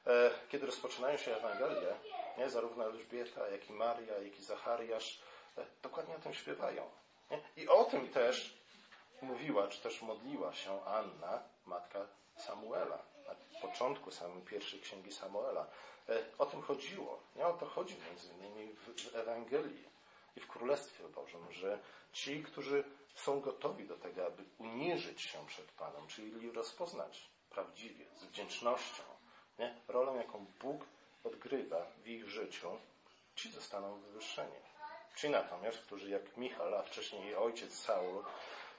e, 0.07 0.31
kiedy 0.49 0.67
rozpoczynają 0.67 1.17
się 1.17 1.37
Ewangelie, 1.37 1.95
nie? 2.39 2.51
zarówno 2.51 2.85
Elżbieta, 2.85 3.49
jak 3.49 3.71
i 3.71 3.73
Maria, 3.73 4.19
jak 4.19 4.39
i 4.39 4.43
Zachariasz 4.45 5.21
e, 5.59 5.67
dokładnie 5.83 6.17
o 6.17 6.19
tym 6.19 6.35
śpiewają. 6.35 6.91
Nie? 7.31 7.41
I 7.57 7.69
o 7.69 7.85
tym 7.85 8.09
też 8.09 8.61
mówiła, 9.23 9.69
czy 9.69 9.81
też 9.81 10.03
modliła 10.03 10.55
się 10.55 10.85
Anna, 10.85 11.43
matka 11.67 12.07
Samuela, 12.37 12.99
na 13.27 13.35
początku 13.69 14.11
samej 14.11 14.43
pierwszej 14.43 14.81
księgi 14.81 15.13
Samuela. 15.13 15.67
E, 16.09 16.19
O 16.39 16.47
tym 16.47 16.63
chodziło. 16.63 17.21
Nie 17.37 17.47
o 17.47 17.53
to 17.53 17.67
chodzi 17.67 17.97
między 18.09 18.29
innymi 18.35 18.73
w, 18.73 19.11
w 19.13 19.17
Ewangelii. 19.17 19.91
I 20.37 20.41
w 20.41 20.47
Królestwie 20.47 21.09
Bożym, 21.09 21.53
że 21.53 21.79
ci, 22.13 22.43
którzy 22.43 22.85
są 23.15 23.41
gotowi 23.41 23.87
do 23.87 23.99
tego, 23.99 24.27
aby 24.27 24.45
uniżyć 24.59 25.23
się 25.23 25.47
przed 25.47 25.73
Panem, 25.73 26.07
czyli 26.07 26.51
rozpoznać 26.51 27.31
prawdziwie, 27.51 28.07
z 28.17 28.25
wdzięcznością, 28.25 29.03
nie? 29.59 29.81
rolę, 29.89 30.17
jaką 30.17 30.47
Bóg 30.61 30.87
odgrywa 31.25 31.87
w 32.03 32.09
ich 32.09 32.29
życiu, 32.29 32.79
ci 33.35 33.51
zostaną 33.51 34.01
wywyższeni. 34.01 34.57
Ci 35.17 35.31
natomiast, 35.31 35.79
którzy 35.79 36.11
jak 36.11 36.37
Michał, 36.37 36.75
a 36.75 36.83
wcześniej 36.83 37.25
jej 37.25 37.37
ojciec 37.37 37.75
Saul, 37.75 38.25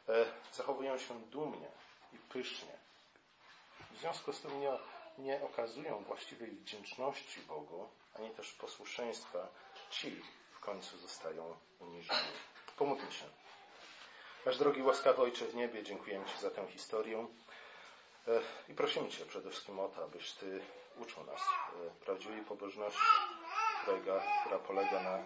e, 0.09 0.25
zachowują 0.53 0.97
się 0.97 1.21
dumnie 1.21 1.71
i 2.13 2.17
pysznie. 2.17 2.77
W 3.91 3.97
związku 3.97 4.33
z 4.33 4.41
tym 4.41 4.59
nie, 4.59 4.71
nie 5.17 5.43
okazują 5.43 6.03
właściwej 6.03 6.51
wdzięczności 6.51 7.41
Bogu, 7.41 7.89
ani 8.13 8.29
też 8.29 8.53
posłuszeństwa, 8.53 9.47
ci 9.89 10.21
końcu 10.61 10.97
zostają 10.97 11.55
uniżeni. 11.79 12.19
Pomódlmy 12.77 13.11
się. 13.11 13.25
Nasz 14.45 14.57
drogi 14.57 14.81
łaskawy 14.81 15.21
Ojcze 15.21 15.45
w 15.45 15.55
niebie, 15.55 15.83
dziękujemy 15.83 16.25
Ci 16.25 16.41
za 16.41 16.49
tę 16.49 16.67
historię 16.67 17.27
e, 18.27 18.41
i 18.69 18.73
prosimy 18.73 19.09
Cię 19.09 19.25
przede 19.25 19.49
wszystkim 19.49 19.79
o 19.79 19.87
to, 19.87 20.03
abyś 20.03 20.31
Ty 20.31 20.61
uczył 20.97 21.23
nas 21.23 21.41
e, 21.41 22.05
prawdziwej 22.05 22.41
pobożności, 22.41 23.01
która 24.41 24.59
polega 24.59 25.03
na 25.03 25.17
e, 25.17 25.23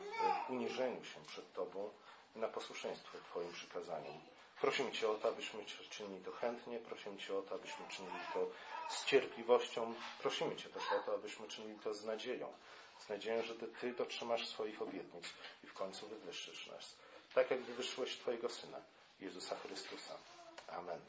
uniżeniu 0.50 1.06
się 1.06 1.26
przed 1.28 1.54
Tobą 1.54 1.90
i 2.36 2.40
na 2.40 2.48
posłuszeństwie 2.48 3.18
Twoim 3.30 3.52
przykazaniom. 3.52 4.20
Prosimy 4.62 4.92
Cię 4.92 5.10
o 5.10 5.16
to, 5.16 5.28
abyśmy 5.28 5.66
czynili 5.90 6.24
to 6.26 6.32
chętnie, 6.32 6.80
prosimy 6.80 7.18
Cię 7.18 7.38
o 7.38 7.42
to, 7.42 7.56
abyśmy 7.56 7.88
czynili 7.88 8.20
to 8.34 8.48
z 8.90 9.06
cierpliwością, 9.06 9.94
prosimy 10.20 10.56
Cię 10.56 10.70
też 10.70 10.84
o 11.00 11.04
to, 11.06 11.14
abyśmy 11.16 11.48
czynili 11.48 11.80
to 11.80 11.94
z 11.94 12.06
nadzieją, 12.06 12.54
z 13.00 13.10
nadzieją, 13.10 13.44
że 13.44 13.56
Ty 13.56 13.94
dotrzymasz 13.94 14.48
swoich 14.48 14.82
obietnic 14.82 15.26
i 15.64 15.68
w 15.68 15.74
końcu 15.74 16.08
wywyższysz 16.08 16.68
nas. 16.68 16.96
Tak 17.34 17.52
jak 17.52 17.62
wywyższyłeś 17.62 18.18
Twojego 18.18 18.50
Syna, 18.50 18.78
Jezusa 19.22 19.56
Chrystusa. 19.56 20.18
Amen. 20.68 21.00